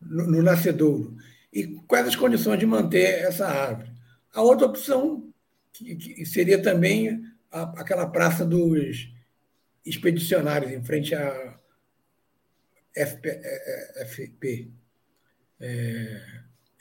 no, 0.00 0.26
no 0.26 0.42
nascedouro. 0.42 1.16
E 1.52 1.66
quais 1.86 2.06
as 2.06 2.16
condições 2.16 2.58
de 2.58 2.66
manter 2.66 3.22
essa 3.24 3.46
árvore? 3.46 3.90
A 4.32 4.40
outra 4.40 4.66
opção 4.66 5.30
que, 5.72 5.94
que 5.96 6.26
seria 6.26 6.60
também 6.60 7.22
a, 7.52 7.62
aquela 7.80 8.06
praça 8.06 8.44
dos 8.44 9.12
expedicionários 9.84 10.72
em 10.72 10.82
frente 10.82 11.14
à 11.14 11.58
FP. 12.94 13.40
FP. 14.06 14.70
É, 15.60 16.20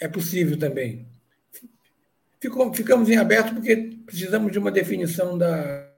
é 0.01 0.07
possível 0.07 0.57
também. 0.57 1.07
Ficou, 2.39 2.73
ficamos 2.73 3.09
em 3.09 3.17
aberto 3.17 3.53
porque 3.53 3.99
precisamos 4.05 4.51
de 4.51 4.57
uma 4.57 4.71
definição 4.71 5.37
da 5.37 5.91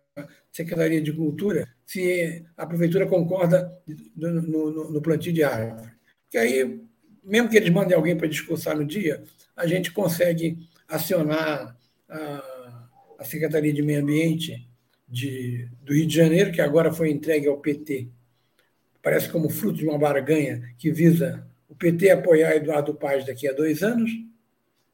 Secretaria 0.52 1.02
de 1.02 1.14
Cultura 1.14 1.68
se 1.86 2.46
a 2.58 2.66
Prefeitura 2.66 3.08
concorda 3.08 3.72
no, 4.16 4.42
no, 4.42 4.92
no 4.92 5.02
plantio 5.02 5.32
de 5.32 5.44
árvore. 5.44 5.90
Que 6.30 6.38
aí, 6.38 6.82
mesmo 7.24 7.50
que 7.50 7.58
eles 7.58 7.70
mandem 7.70 7.96
alguém 7.96 8.18
para 8.18 8.28
discursar 8.28 8.76
no 8.76 8.86
dia, 8.86 9.24
a 9.56 9.66
gente 9.66 9.92
consegue 9.92 10.58
acionar 10.88 11.78
a, 12.10 12.53
a 13.24 13.26
Secretaria 13.26 13.74
de 13.74 13.82
Meio 13.82 14.02
Ambiente 14.02 14.68
de, 15.08 15.70
do 15.82 15.94
Rio 15.94 16.06
de 16.06 16.16
Janeiro, 16.16 16.52
que 16.52 16.62
agora 16.62 16.92
foi 16.92 17.10
entregue 17.10 17.48
ao 17.48 17.58
PT. 17.58 18.10
Parece 19.02 19.30
como 19.30 19.50
fruto 19.50 19.78
de 19.78 19.86
uma 19.86 19.98
barganha 19.98 20.74
que 20.78 20.92
visa 20.92 21.48
o 21.70 21.76
PT 21.76 22.12
apoiar 22.12 22.56
Eduardo 22.56 22.94
Paz 22.94 23.26
daqui 23.26 23.48
a 23.48 23.54
dois 23.54 23.82
anos, 23.82 24.12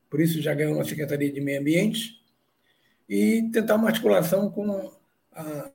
por 0.09 0.21
isso 0.21 0.41
já 0.41 0.53
ganhou 0.53 0.75
uma 0.75 0.85
Secretaria 0.85 1.31
de 1.31 1.41
Meio 1.41 1.59
Ambiente, 1.59 2.19
e 3.07 3.49
tentar 3.51 3.75
uma 3.75 3.89
articulação 3.89 4.51
com 4.51 4.91
a, 5.33 5.71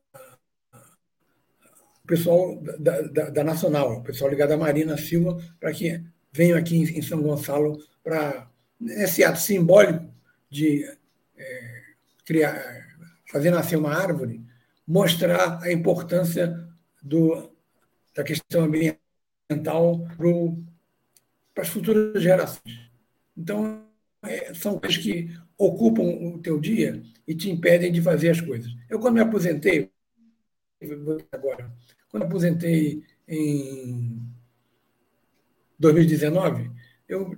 o 2.05 2.07
pessoal 2.07 2.57
da, 2.79 3.01
da, 3.03 3.31
da, 3.31 3.45
Nacional, 3.45 3.99
o 3.99 4.03
pessoal 4.03 4.31
ligado 4.31 4.53
à 4.53 4.57
Marina 4.57 4.97
Silva, 4.97 5.43
para 5.59 5.73
que 5.73 6.01
venham 6.33 6.57
aqui 6.57 6.77
em, 6.77 7.03
São 7.03 7.21
Gonçalo 7.21 7.83
para 8.03 8.49
esse 8.81 9.25
ato 9.25 9.41
simbólico 9.41 10.07
de 10.49 10.85
é, 11.37 11.74
criar, 12.25 12.63
fazer 13.31 13.51
nascer 13.51 13.77
uma 13.77 13.95
árvore, 13.95 14.45
mostrar 14.87 15.63
a 15.63 15.73
importância 15.73 16.69
do, 17.03 17.51
da 18.15 18.23
questão 18.23 18.65
ambiental 18.65 20.07
para 21.55 21.63
as 21.63 21.69
futuras 21.69 22.23
gerações. 22.23 22.91
Então, 23.37 23.85
é, 24.23 24.55
são 24.55 24.79
coisas 24.79 24.99
que 24.99 25.31
ocupam 25.57 26.03
o 26.03 26.39
teu 26.39 26.59
dia 26.59 27.03
e 27.27 27.35
te 27.35 27.51
impedem 27.51 27.93
de 27.93 28.01
fazer 28.03 28.31
as 28.31 28.41
coisas. 28.41 28.71
Eu, 28.89 28.99
quando 28.99 29.15
me 29.15 29.21
aposentei, 29.21 29.91
agora, 31.33 31.73
quando 32.09 32.23
me 32.23 32.29
aposentei 32.29 33.05
em 33.29 34.21
2019, 35.79 36.71
eu 37.09 37.37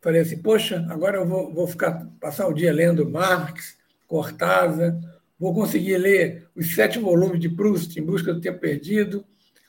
falei 0.00 0.20
assim, 0.20 0.40
poxa, 0.40 0.86
agora 0.90 1.18
eu 1.18 1.26
vou, 1.26 1.52
vou 1.52 1.66
ficar, 1.66 2.06
passar 2.20 2.46
o 2.46 2.52
dia 2.52 2.72
lendo 2.72 3.08
Marx, 3.08 3.78
Cortázar, 4.14 4.96
vou 5.36 5.52
conseguir 5.52 5.98
ler 5.98 6.46
os 6.54 6.72
sete 6.72 7.00
volumes 7.00 7.40
de 7.40 7.48
Proust, 7.48 7.98
Em 7.98 8.04
Busca 8.04 8.32
do 8.32 8.40
Tempo 8.40 8.60
Perdido, 8.60 9.24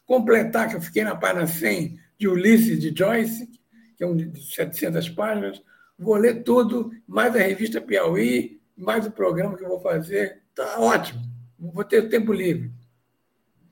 completar, 0.05 0.69
que 0.69 0.75
eu 0.75 0.81
fiquei 0.81 1.03
na 1.03 1.15
página 1.15 1.47
100, 1.47 1.99
de 2.15 2.27
Ulisses 2.27 2.79
de 2.79 2.95
Joyce, 2.95 3.49
que 3.97 4.03
é 4.03 4.07
um 4.07 4.15
de 4.15 4.39
700 4.53 5.09
páginas, 5.09 5.63
vou 5.97 6.15
ler 6.15 6.43
tudo, 6.43 6.91
mais 7.07 7.35
a 7.35 7.39
revista 7.39 7.81
Piauí, 7.81 8.61
mais 8.77 9.07
o 9.07 9.11
programa 9.11 9.57
que 9.57 9.63
eu 9.63 9.69
vou 9.69 9.81
fazer. 9.81 10.43
Tá 10.53 10.79
ótimo, 10.79 11.23
vou 11.57 11.83
ter 11.83 12.07
tempo 12.07 12.31
livre. 12.31 12.71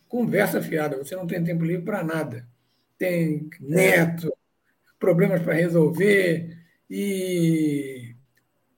Conversa 0.07 0.59
fiada, 0.59 0.97
você 0.97 1.15
não 1.15 1.27
tem 1.27 1.43
tempo 1.43 1.63
livre 1.63 1.85
para 1.85 2.03
nada. 2.03 2.47
Tem 2.97 3.47
neto, 3.59 4.33
problemas 4.97 5.39
para 5.43 5.53
resolver 5.53 6.57
e 6.89 8.15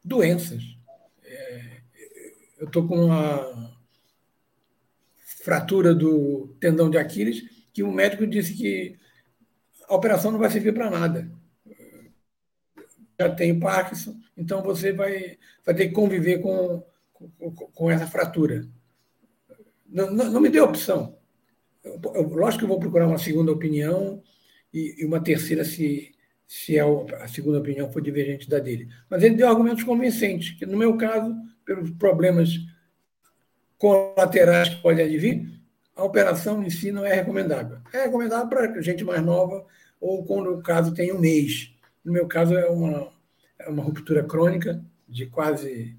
doenças. 0.04 0.74
Eu 2.58 2.68
estou 2.68 2.88
com 2.88 3.06
uma 3.06 3.76
fratura 5.43 5.93
do 5.93 6.56
tendão 6.60 6.89
de 6.89 6.97
Aquiles, 6.97 7.43
que 7.74 7.84
o 7.84 7.91
médico 7.91 8.26
disse 8.26 8.53
que 8.53 8.97
a 9.88 9.95
operação 9.95 10.32
não 10.32 10.39
vai 10.39 10.49
servir 10.49 10.74
para 10.74 10.89
nada 10.89 11.30
já 13.20 13.34
tem 13.34 13.60
Parkinson, 13.60 14.16
então 14.36 14.62
você 14.62 14.91
vai, 14.91 15.38
vai 15.66 15.74
ter 15.74 15.88
que 15.88 15.93
conviver 15.93 16.39
com, 16.39 16.84
com, 17.14 17.51
com 17.51 17.91
essa 17.91 18.06
fratura. 18.06 18.68
Não, 19.88 20.12
não, 20.12 20.32
não, 20.32 20.41
me 20.41 20.49
dê 20.49 20.60
opção. 20.60 21.18
Eu, 21.84 21.99
eu, 22.14 22.28
lógico 22.28 22.60
que 22.60 22.66
eu 22.66 22.70
vou 22.70 22.80
procurar 22.80 23.08
uma 23.08 23.18
segunda 23.18 23.51
opinião 23.51 24.22
e, 24.74 24.95
e 24.99 25.06
uma 25.06 25.22
terceira 25.22 25.64
se, 25.64 26.14
se 26.48 26.80
a, 26.80 26.86
a, 27.22 27.28
segunda 27.28 27.60
opinião 27.60 27.91
for 27.91 28.02
divergente 28.02 28.50
da 28.50 28.60
dele. 28.60 28.88
Mas 29.10 29.24
ele 29.24 29.36
deu 29.36 29.48
argumentos 29.48 29.84
convincentes, 29.84 30.52
que 30.52 30.66
no 30.66 30.78
meu 30.78 30.96
caso, 30.98 31.36
pelos 31.66 31.89
problemas 31.91 32.52
colaterais 33.78 34.70
que 34.70 34.82
podem 34.82 35.06
advir, 35.06 35.60
a 35.96 36.04
operação 36.04 36.64
em 36.64 36.70
si 36.70 36.91
não 36.91 37.06
é 37.06 37.14
recomendável. 37.14 37.80
É 37.93 38.04
recomendável 38.04 38.48
para 38.48 38.82
gente 38.82 39.04
mais 39.04 39.24
nova 39.24 39.66
ou 40.00 40.24
quando 40.26 40.54
o 40.54 40.62
caso 40.62 40.93
tem 40.93 41.12
um 41.12 41.20
mês 41.20 41.76
no 42.06 42.14
meu 42.14 42.28
caso, 42.28 42.56
é 42.56 42.70
uma, 42.70 43.12
é 43.58 43.68
uma 43.68 43.82
ruptura 43.82 44.24
crônica 44.24 44.80
de 45.10 45.26
quase. 45.26 45.98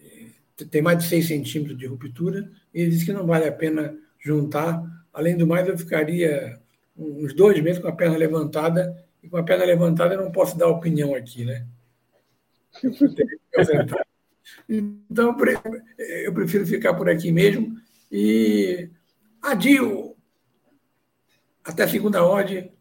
Eh, 0.00 0.64
tem 0.70 0.80
mais 0.80 0.98
de 0.98 1.04
6 1.04 1.28
centímetros 1.28 1.78
de 1.78 1.86
ruptura, 1.86 2.50
e 2.72 2.80
ele 2.80 2.90
disse 2.90 3.04
que 3.04 3.12
não 3.12 3.26
vale 3.26 3.46
a 3.46 3.52
pena 3.52 3.94
juntar. 4.18 4.82
Além 5.12 5.36
do 5.36 5.46
mais, 5.46 5.68
eu 5.68 5.76
ficaria 5.76 6.58
uns 6.96 7.34
dois 7.34 7.62
meses 7.62 7.80
com 7.80 7.88
a 7.88 7.92
perna 7.92 8.16
levantada, 8.16 9.05
e 9.26 9.28
com 9.28 9.36
a 9.36 9.42
perna 9.42 9.64
levantada 9.64 10.14
eu 10.14 10.22
não 10.22 10.30
posso 10.30 10.56
dar 10.56 10.68
opinião 10.68 11.14
aqui, 11.14 11.44
né? 11.44 11.66
Então, 14.68 15.36
eu 15.98 16.32
prefiro 16.32 16.64
ficar 16.64 16.94
por 16.94 17.08
aqui 17.08 17.32
mesmo 17.32 17.76
e 18.12 18.88
adio 19.42 20.16
até 21.64 21.86
segunda 21.88 22.24
ordem 22.24 22.72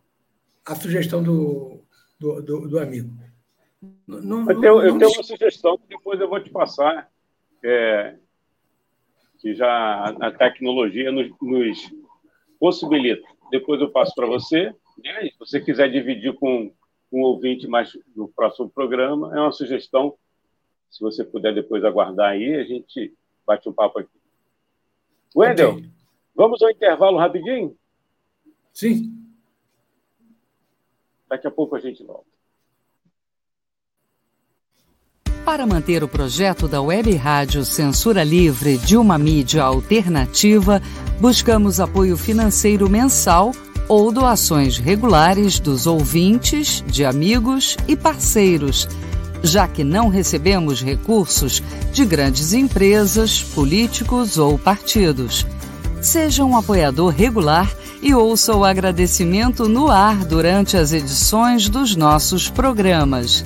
a 0.63 0.75
sugestão 0.75 1.23
do 1.23 1.83
do, 2.19 2.41
do, 2.41 2.67
do 2.69 2.79
amigo. 2.79 3.11
Não, 4.07 4.49
eu 4.49 4.61
tenho, 4.61 4.81
eu 4.81 4.97
tenho 4.97 5.11
uma 5.11 5.23
sugestão 5.23 5.77
que 5.77 5.87
depois 5.87 6.19
eu 6.19 6.29
vou 6.29 6.39
te 6.39 6.49
passar, 6.49 7.09
é, 7.63 8.15
que 9.39 9.55
já 9.55 10.15
a 10.19 10.31
tecnologia 10.31 11.11
nos, 11.11 11.31
nos 11.41 11.91
possibilita. 12.59 13.27
Depois 13.51 13.81
eu 13.81 13.91
passo 13.91 14.13
para 14.15 14.27
você. 14.27 14.73
Né? 15.03 15.29
Se 15.29 15.39
você 15.39 15.59
quiser 15.59 15.89
dividir 15.89 16.33
com 16.33 16.71
um 17.11 17.21
ouvinte 17.21 17.67
mais 17.67 17.97
no 18.15 18.27
próximo 18.27 18.69
programa, 18.69 19.35
é 19.35 19.39
uma 19.39 19.51
sugestão. 19.51 20.15
Se 20.89 20.99
você 21.01 21.23
puder 21.23 21.53
depois 21.53 21.83
aguardar 21.83 22.31
aí, 22.31 22.55
a 22.55 22.63
gente 22.63 23.13
bate 23.45 23.67
um 23.67 23.73
papo 23.73 23.99
aqui. 23.99 24.09
Wendel, 25.35 25.71
okay. 25.71 25.89
vamos 26.35 26.61
ao 26.61 26.69
intervalo 26.69 27.17
rapidinho? 27.17 27.75
Sim. 28.73 29.11
Daqui 31.27 31.47
a 31.47 31.51
pouco 31.51 31.75
a 31.75 31.79
gente 31.79 32.03
volta. 32.03 32.35
Para 35.43 35.67
manter 35.67 36.03
o 36.03 36.07
projeto 36.07 36.67
da 36.67 36.81
Web 36.81 37.13
Rádio 37.15 37.63
Censura 37.63 38.23
Livre 38.23 38.77
de 38.79 38.97
uma 38.97 39.17
mídia 39.17 39.63
alternativa, 39.63 40.81
buscamos 41.21 41.79
apoio 41.79 42.17
financeiro 42.17 42.89
mensal 42.89 43.51
ou 43.87 44.11
doações 44.11 44.77
regulares 44.77 45.59
dos 45.59 45.85
ouvintes, 45.85 46.83
de 46.87 47.05
amigos 47.05 47.77
e 47.87 47.95
parceiros, 47.95 48.87
já 49.43 49.67
que 49.67 49.83
não 49.83 50.07
recebemos 50.07 50.81
recursos 50.81 51.61
de 51.93 52.05
grandes 52.05 52.53
empresas, 52.53 53.41
políticos 53.41 54.37
ou 54.37 54.57
partidos. 54.57 55.45
Seja 56.01 56.43
um 56.43 56.57
apoiador 56.57 57.13
regular 57.13 57.71
e 58.01 58.13
ouça 58.13 58.55
o 58.55 58.63
agradecimento 58.63 59.67
no 59.67 59.89
ar 59.89 60.25
durante 60.25 60.77
as 60.77 60.93
edições 60.93 61.67
dos 61.67 61.95
nossos 61.95 62.49
programas. 62.49 63.43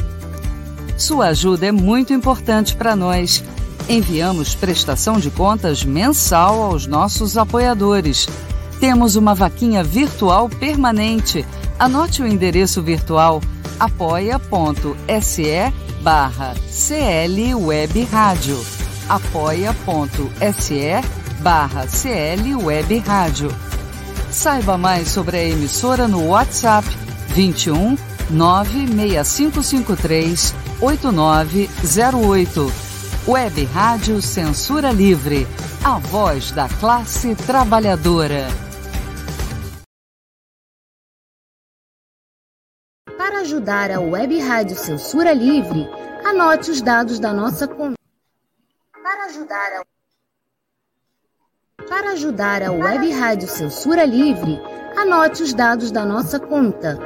Sua 0.97 1.27
ajuda 1.27 1.67
é 1.67 1.71
muito 1.71 2.11
importante 2.11 2.75
para 2.75 2.95
nós. 2.95 3.41
Enviamos 3.87 4.53
prestação 4.53 5.17
de 5.17 5.31
contas 5.31 5.85
mensal 5.85 6.61
aos 6.61 6.85
nossos 6.85 7.37
apoiadores. 7.37 8.27
Temos 8.79 9.15
uma 9.15 9.35
vaquinha 9.35 9.83
virtual 9.83 10.47
permanente. 10.47 11.45
Anote 11.77 12.21
o 12.21 12.27
endereço 12.27 12.81
virtual 12.81 13.41
apoia.se 13.79 15.73
barra 16.01 16.53
clwebradio 16.69 18.57
apoia.se 19.07 20.91
barra 21.41 21.85
clwebradio 21.87 23.49
Saiba 24.31 24.77
mais 24.77 25.09
sobre 25.09 25.37
a 25.37 25.43
emissora 25.43 26.07
no 26.07 26.27
WhatsApp 26.27 26.87
21 27.29 27.97
96553 28.29 30.53
8908. 30.81 32.71
Web 33.27 33.65
Rádio 33.65 34.21
Censura 34.21 34.91
Livre, 34.91 35.45
a 35.83 35.97
voz 35.99 36.51
da 36.51 36.69
classe 36.69 37.35
trabalhadora. 37.35 38.68
Ajudar 43.59 43.91
a 43.91 43.99
Web 43.99 44.39
Rádio 44.39 44.77
Censura 44.77 45.33
Livre, 45.33 45.85
anote 46.23 46.71
os 46.71 46.81
dados 46.81 47.19
da 47.19 47.33
nossa 47.33 47.67
conta. 47.67 47.97
Para 49.03 49.25
ajudar 49.25 49.73
a 49.73 49.83
para 51.85 52.11
ajudar 52.11 52.63
a 52.63 52.71
Web 52.71 53.11
Rádio 53.11 53.49
Censura 53.49 54.05
Livre, 54.05 54.61
anote 54.95 55.43
os 55.43 55.53
dados 55.53 55.91
da 55.91 56.05
nossa 56.05 56.39
conta. 56.39 56.97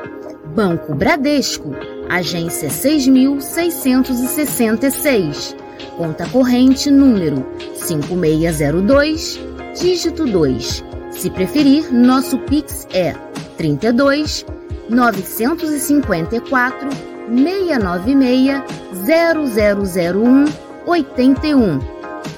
Banco 0.54 0.94
Bradesco, 0.94 1.72
agência 2.08 2.70
6666. 2.70 5.56
Conta 5.98 6.30
corrente 6.30 6.92
número 6.92 7.44
5602, 7.78 9.40
dígito 9.80 10.28
2. 10.28 10.84
Se 11.10 11.32
preferir, 11.32 11.92
nosso 11.92 12.38
Pix 12.38 12.88
é 12.94 13.16
32 13.58 14.46
954 14.90 16.90
696 17.28 18.64
0001 19.06 20.46
81 20.86 21.80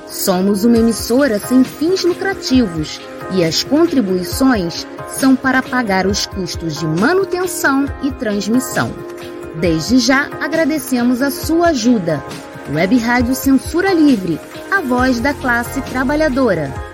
Somos 0.08 0.64
uma 0.64 0.78
emissora 0.78 1.40
sem 1.40 1.64
fins 1.64 2.04
lucrativos 2.04 3.02
e 3.32 3.44
as 3.44 3.64
contribuições 3.64 4.86
são 5.12 5.36
para 5.36 5.62
pagar 5.62 6.06
os 6.06 6.26
custos 6.26 6.80
de 6.80 6.86
manutenção 6.86 7.86
e 8.04 8.12
transmissão. 8.12 8.92
Desde 9.60 9.98
já 9.98 10.30
agradecemos 10.40 11.22
a 11.22 11.32
sua 11.32 11.70
ajuda. 11.70 12.24
Web 12.74 12.98
Rádio 12.98 13.36
Censura 13.36 13.94
Livre, 13.94 14.40
a 14.72 14.82
voz 14.82 15.20
da 15.20 15.34
classe 15.34 15.82
trabalhadora. 15.82 16.85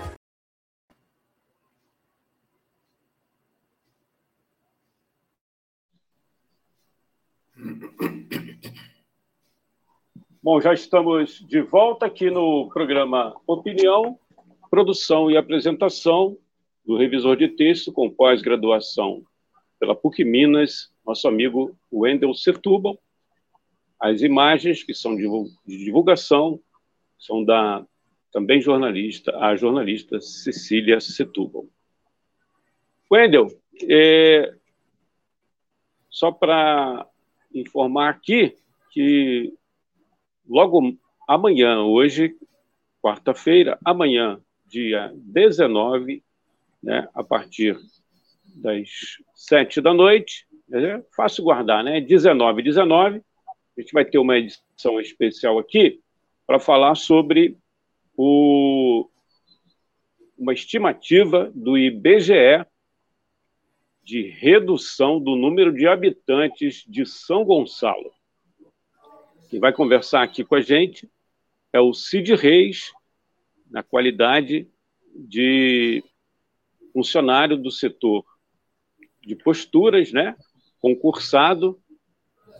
Bom, 10.43 10.59
já 10.59 10.73
estamos 10.73 11.39
de 11.47 11.61
volta 11.61 12.07
aqui 12.07 12.31
no 12.31 12.67
programa 12.69 13.39
Opinião, 13.45 14.17
produção 14.71 15.29
e 15.29 15.37
apresentação 15.37 16.35
do 16.83 16.97
revisor 16.97 17.37
de 17.37 17.47
texto 17.47 17.93
com 17.93 18.09
pós-graduação 18.09 19.23
pela 19.79 19.95
PUC 19.95 20.23
Minas, 20.23 20.91
nosso 21.05 21.27
amigo 21.27 21.77
Wendel 21.93 22.33
Setúbal. 22.33 22.97
As 23.99 24.23
imagens 24.23 24.83
que 24.83 24.95
são 24.95 25.15
de 25.15 25.77
divulgação 25.77 26.59
são 27.19 27.45
da 27.45 27.85
também 28.31 28.59
jornalista, 28.59 29.37
a 29.37 29.55
jornalista 29.55 30.19
Cecília 30.19 30.99
Setúbal. 30.99 31.67
Wendel, 33.11 33.47
é, 33.87 34.55
só 36.09 36.31
para 36.31 37.07
informar 37.53 38.09
aqui 38.09 38.55
que 38.89 39.53
logo 40.47 40.97
amanhã, 41.27 41.81
hoje, 41.81 42.35
quarta-feira, 43.01 43.79
amanhã, 43.83 44.39
dia 44.65 45.11
19, 45.15 46.23
né, 46.81 47.07
a 47.13 47.23
partir 47.23 47.77
das 48.55 48.89
sete 49.33 49.81
da 49.81 49.93
noite, 49.93 50.47
é 50.73 51.03
fácil 51.15 51.43
guardar, 51.43 51.83
né? 51.83 51.99
19 51.99 52.61
19, 52.61 53.21
a 53.77 53.81
gente 53.81 53.93
vai 53.93 54.05
ter 54.05 54.17
uma 54.17 54.37
edição 54.37 54.99
especial 54.99 55.59
aqui 55.59 55.99
para 56.45 56.59
falar 56.59 56.95
sobre 56.95 57.57
o, 58.15 59.09
uma 60.37 60.53
estimativa 60.53 61.51
do 61.53 61.77
IBGE 61.77 62.65
de 64.03 64.29
redução 64.29 65.19
do 65.19 65.35
número 65.35 65.73
de 65.73 65.87
habitantes 65.87 66.83
de 66.87 67.05
São 67.05 67.45
Gonçalo. 67.45 68.11
Quem 69.51 69.59
vai 69.59 69.73
conversar 69.73 70.23
aqui 70.23 70.45
com 70.45 70.55
a 70.55 70.61
gente 70.61 71.11
é 71.73 71.79
o 71.81 71.93
Cid 71.93 72.35
Reis, 72.35 72.93
na 73.69 73.83
qualidade 73.83 74.65
de 75.13 76.01
funcionário 76.93 77.57
do 77.57 77.69
setor 77.69 78.23
de 79.19 79.35
posturas, 79.35 80.13
né? 80.13 80.37
concursado 80.79 81.77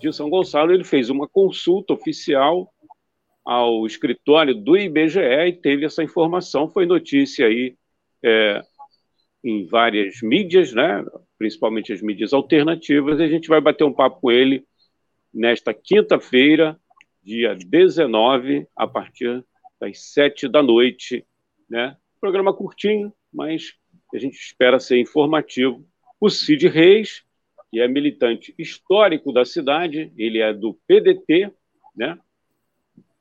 de 0.02 0.12
São 0.12 0.30
Gonçalo. 0.30 0.74
Ele 0.74 0.84
fez 0.84 1.10
uma 1.10 1.30
consulta 1.30 1.94
oficial 1.94 2.70
ao 3.46 3.86
escritório 3.86 4.54
do 4.54 4.76
IBGE 4.76 5.48
e 5.48 5.54
teve 5.54 5.86
essa 5.86 6.04
informação. 6.04 6.68
Foi 6.68 6.86
notícia 6.86 7.48
aí 7.48 7.78
é, 8.22 8.62
em 9.42 9.66
várias 9.66 10.22
mídias, 10.22 10.74
né? 10.74 11.06
principalmente 11.38 11.94
as 11.94 12.02
mídias 12.02 12.34
alternativas, 12.34 13.18
e 13.18 13.24
a 13.24 13.30
gente 13.30 13.48
vai 13.48 13.62
bater 13.62 13.86
um 13.86 13.94
papo 13.94 14.20
com 14.20 14.30
ele 14.30 14.68
nesta 15.34 15.74
quinta-feira, 15.74 16.80
dia 17.24 17.56
19, 17.56 18.68
a 18.76 18.88
partir 18.88 19.44
das 19.80 20.00
7 20.14 20.48
da 20.48 20.62
noite. 20.62 21.26
Né? 21.70 21.96
Programa 22.20 22.54
curtinho, 22.54 23.14
mas 23.34 23.74
a 24.14 24.18
gente 24.18 24.36
espera 24.36 24.80
ser 24.80 25.00
informativo. 25.00 25.86
O 26.20 26.30
Cid 26.30 26.68
Reis, 26.68 27.24
que 27.72 27.80
é 27.80 27.88
militante 27.88 28.54
histórico 28.58 29.32
da 29.32 29.46
cidade, 29.46 30.12
ele 30.18 30.40
é 30.40 30.54
do 30.54 30.74
PDT, 30.88 31.52
né? 31.96 32.20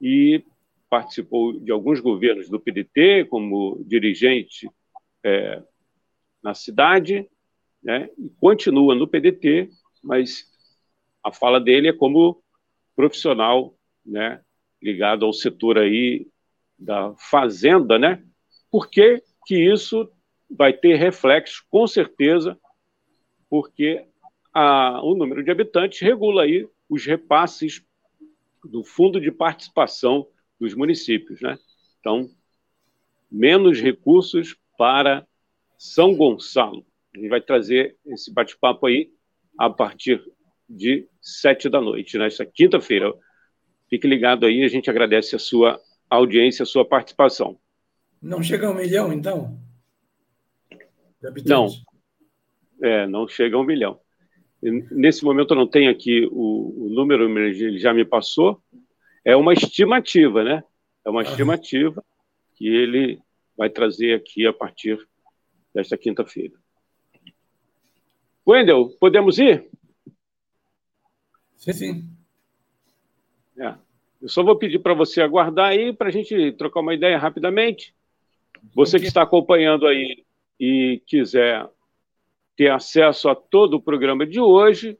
e 0.01 0.43
participou 0.89 1.53
de 1.53 1.71
alguns 1.71 2.01
governos 2.01 2.49
do 2.49 2.59
PDT 2.59 3.27
como 3.27 3.83
dirigente 3.87 4.69
é, 5.23 5.63
na 6.43 6.55
cidade, 6.55 7.29
né? 7.83 8.11
e 8.19 8.29
continua 8.41 8.95
no 8.95 9.07
PDT, 9.07 9.71
mas 10.03 10.50
a 11.23 11.33
fala 11.33 11.61
dele 11.61 11.89
é 11.89 11.93
como 11.93 12.43
profissional, 12.97 13.75
né, 14.05 14.41
ligado 14.83 15.25
ao 15.25 15.33
setor 15.33 15.79
aí 15.79 16.27
da 16.79 17.15
fazenda, 17.17 17.99
né? 17.99 18.25
Por 18.71 18.89
que, 18.89 19.23
que 19.47 19.57
isso 19.57 20.11
vai 20.51 20.73
ter 20.73 20.97
reflexo, 20.97 21.65
com 21.71 21.87
certeza, 21.87 22.59
porque 23.49 24.07
a, 24.53 25.03
o 25.03 25.15
número 25.15 25.45
de 25.45 25.51
habitantes 25.51 26.01
regula 26.01 26.43
aí 26.43 26.69
os 26.89 27.05
repasses 27.05 27.85
do 28.65 28.83
fundo 28.83 29.21
de 29.21 29.31
participação 29.31 30.27
dos 30.59 30.75
municípios, 30.75 31.41
né? 31.41 31.59
Então, 31.99 32.29
menos 33.31 33.81
recursos 33.81 34.57
para 34.77 35.27
São 35.79 36.15
Gonçalo. 36.15 36.85
A 37.15 37.19
gente 37.19 37.29
vai 37.29 37.41
trazer 37.41 37.97
esse 38.07 38.33
bate-papo 38.33 38.87
aí 38.87 39.13
a 39.59 39.69
partir 39.69 40.23
de 40.71 41.09
sete 41.21 41.69
da 41.69 41.81
noite, 41.81 42.17
nesta 42.17 42.45
né? 42.45 42.51
quinta-feira. 42.55 43.13
Fique 43.89 44.07
ligado 44.07 44.47
aí, 44.47 44.63
a 44.63 44.69
gente 44.69 44.89
agradece 44.89 45.35
a 45.35 45.39
sua 45.39 45.81
audiência, 46.09 46.63
a 46.63 46.67
sua 46.67 46.85
participação. 46.85 47.59
Não 48.23 48.43
chega 48.43 48.69
a 48.69 48.71
um 48.71 48.75
milhão, 48.75 49.13
então? 49.13 49.59
Não, 51.45 51.67
é, 52.83 53.07
não 53.07 53.27
chega 53.27 53.57
a 53.57 53.61
um 53.61 53.65
milhão. 53.65 54.01
Nesse 54.63 55.25
momento 55.25 55.53
eu 55.53 55.57
não 55.57 55.67
tenho 55.67 55.91
aqui 55.91 56.29
o, 56.31 56.87
o 56.87 56.89
número, 56.91 57.25
ele 57.39 57.79
já 57.79 57.93
me 57.93 58.05
passou. 58.05 58.63
É 59.25 59.35
uma 59.35 59.53
estimativa, 59.53 60.45
né? 60.45 60.63
É 61.05 61.11
uma 61.11 61.23
ah. 61.23 61.25
estimativa 61.25 62.05
que 62.55 62.69
ele 62.69 63.19
vai 63.57 63.69
trazer 63.71 64.15
aqui 64.15 64.47
a 64.47 64.53
partir 64.53 64.99
desta 65.75 65.97
quinta-feira. 65.97 66.55
Wendel, 68.47 68.91
podemos 69.01 69.39
ir? 69.39 69.69
Sim, 71.61 71.73
sim. 71.75 72.09
É. 73.59 73.75
Eu 74.21 74.29
só 74.29 74.43
vou 74.43 74.57
pedir 74.57 74.79
para 74.79 74.95
você 74.95 75.21
aguardar 75.21 75.69
aí 75.69 75.93
para 75.93 76.09
a 76.09 76.11
gente 76.11 76.53
trocar 76.53 76.81
uma 76.81 76.95
ideia 76.95 77.19
rapidamente. 77.19 77.95
Você 78.75 78.99
que 78.99 79.07
está 79.07 79.23
acompanhando 79.23 79.87
aí 79.87 80.25
e 80.59 81.03
quiser 81.07 81.69
ter 82.57 82.71
acesso 82.71 83.29
a 83.29 83.35
todo 83.35 83.75
o 83.75 83.83
programa 83.83 84.27
de 84.27 84.41
hoje, 84.41 84.99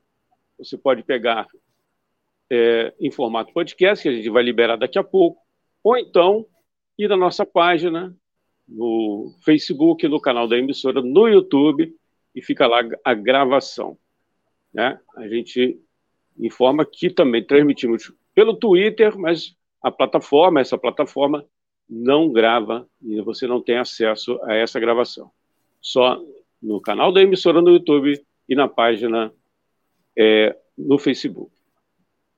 você 0.59 0.77
pode 0.77 1.03
pegar 1.03 1.47
é, 2.51 2.93
em 3.01 3.11
formato 3.11 3.55
podcast, 3.55 4.03
que 4.03 4.09
a 4.09 4.13
gente 4.13 4.29
vai 4.29 4.43
liberar 4.43 4.77
daqui 4.77 4.99
a 4.99 5.05
pouco, 5.05 5.41
ou 5.83 5.97
então 5.97 6.47
ir 6.99 7.09
na 7.09 7.17
nossa 7.17 7.47
página 7.47 8.15
no 8.69 9.35
Facebook, 9.43 10.07
no 10.09 10.21
canal 10.21 10.47
da 10.47 10.59
emissora, 10.59 11.01
no 11.01 11.27
YouTube, 11.27 11.95
e 12.35 12.43
fica 12.43 12.67
lá 12.67 12.81
a 13.03 13.15
gravação. 13.15 13.97
Né? 14.73 15.01
A 15.17 15.27
gente 15.27 15.81
informa 16.39 16.85
que 16.85 17.11
também 17.11 17.45
transmitimos 17.45 18.13
pelo 18.35 18.55
Twitter, 18.55 19.19
mas 19.19 19.57
a 19.83 19.91
plataforma, 19.91 20.61
essa 20.61 20.79
plataforma, 20.79 21.45
não 21.89 22.33
grava 22.33 22.89
e 23.03 23.21
você 23.21 23.47
não 23.47 23.61
tem 23.61 23.77
acesso 23.77 24.39
a 24.45 24.55
essa 24.55 24.79
gravação. 24.79 25.31
Só 25.81 26.23
no 26.63 26.81
canal 26.81 27.13
da 27.13 27.21
emissora 27.21 27.61
no 27.61 27.71
YouTube 27.71 28.13
e 28.49 28.55
na 28.55 28.69
página 28.69 29.33
é, 30.17 30.57
no 30.77 30.99
Facebook. 30.99 31.51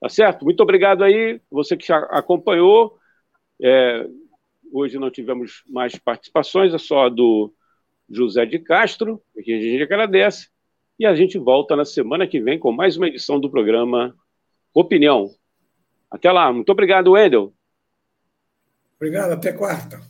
Tá 0.01 0.09
certo? 0.09 0.45
Muito 0.45 0.63
obrigado 0.63 1.05
aí, 1.05 1.41
você 1.51 1.77
que 1.77 1.87
já 1.87 1.99
acompanhou. 2.11 2.99
É, 3.61 4.07
hoje 4.73 4.99
não 4.99 5.11
tivemos 5.11 5.63
mais 5.69 5.97
participações, 5.97 6.75
é 6.75 6.79
só 6.79 7.09
do 7.09 7.53
José 8.09 8.45
de 8.47 8.59
Castro, 8.59 9.23
que 9.45 9.53
a 9.53 9.61
gente 9.61 9.83
agradece. 9.83 10.52
E 11.03 11.05
a 11.05 11.17
gente 11.17 11.37
volta 11.37 11.75
na 11.75 11.85
semana 11.85 12.29
que 12.29 12.41
vem 12.41 12.61
com 12.61 12.71
mais 12.71 12.97
uma 12.97 13.09
edição 13.09 13.41
do 13.41 13.51
programa 13.51 14.15
Opinião. 14.73 15.33
Até 16.09 16.31
lá. 16.31 16.53
Muito 16.53 16.71
obrigado, 16.71 17.11
Wendel. 17.11 17.53
Obrigado. 18.95 19.33
Até 19.33 19.53
quarta. 19.53 20.01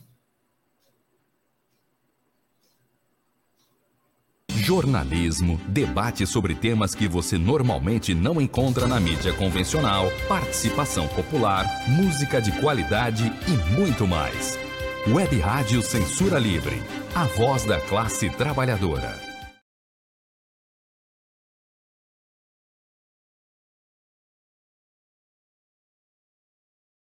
Jornalismo, 4.51 5.59
debate 5.67 6.27
sobre 6.27 6.53
temas 6.53 6.93
que 6.93 7.07
você 7.07 7.39
normalmente 7.39 8.13
não 8.13 8.39
encontra 8.39 8.85
na 8.85 8.99
mídia 8.99 9.33
convencional, 9.33 10.05
participação 10.27 11.07
popular, 11.07 11.65
música 11.89 12.39
de 12.39 12.51
qualidade 12.61 13.23
e 13.47 13.75
muito 13.75 14.05
mais. 14.05 14.59
Web 15.07 15.39
Rádio 15.39 15.81
Censura 15.81 16.37
Livre, 16.37 16.75
a 17.15 17.25
voz 17.25 17.65
da 17.65 17.81
classe 17.81 18.29
trabalhadora. 18.29 19.22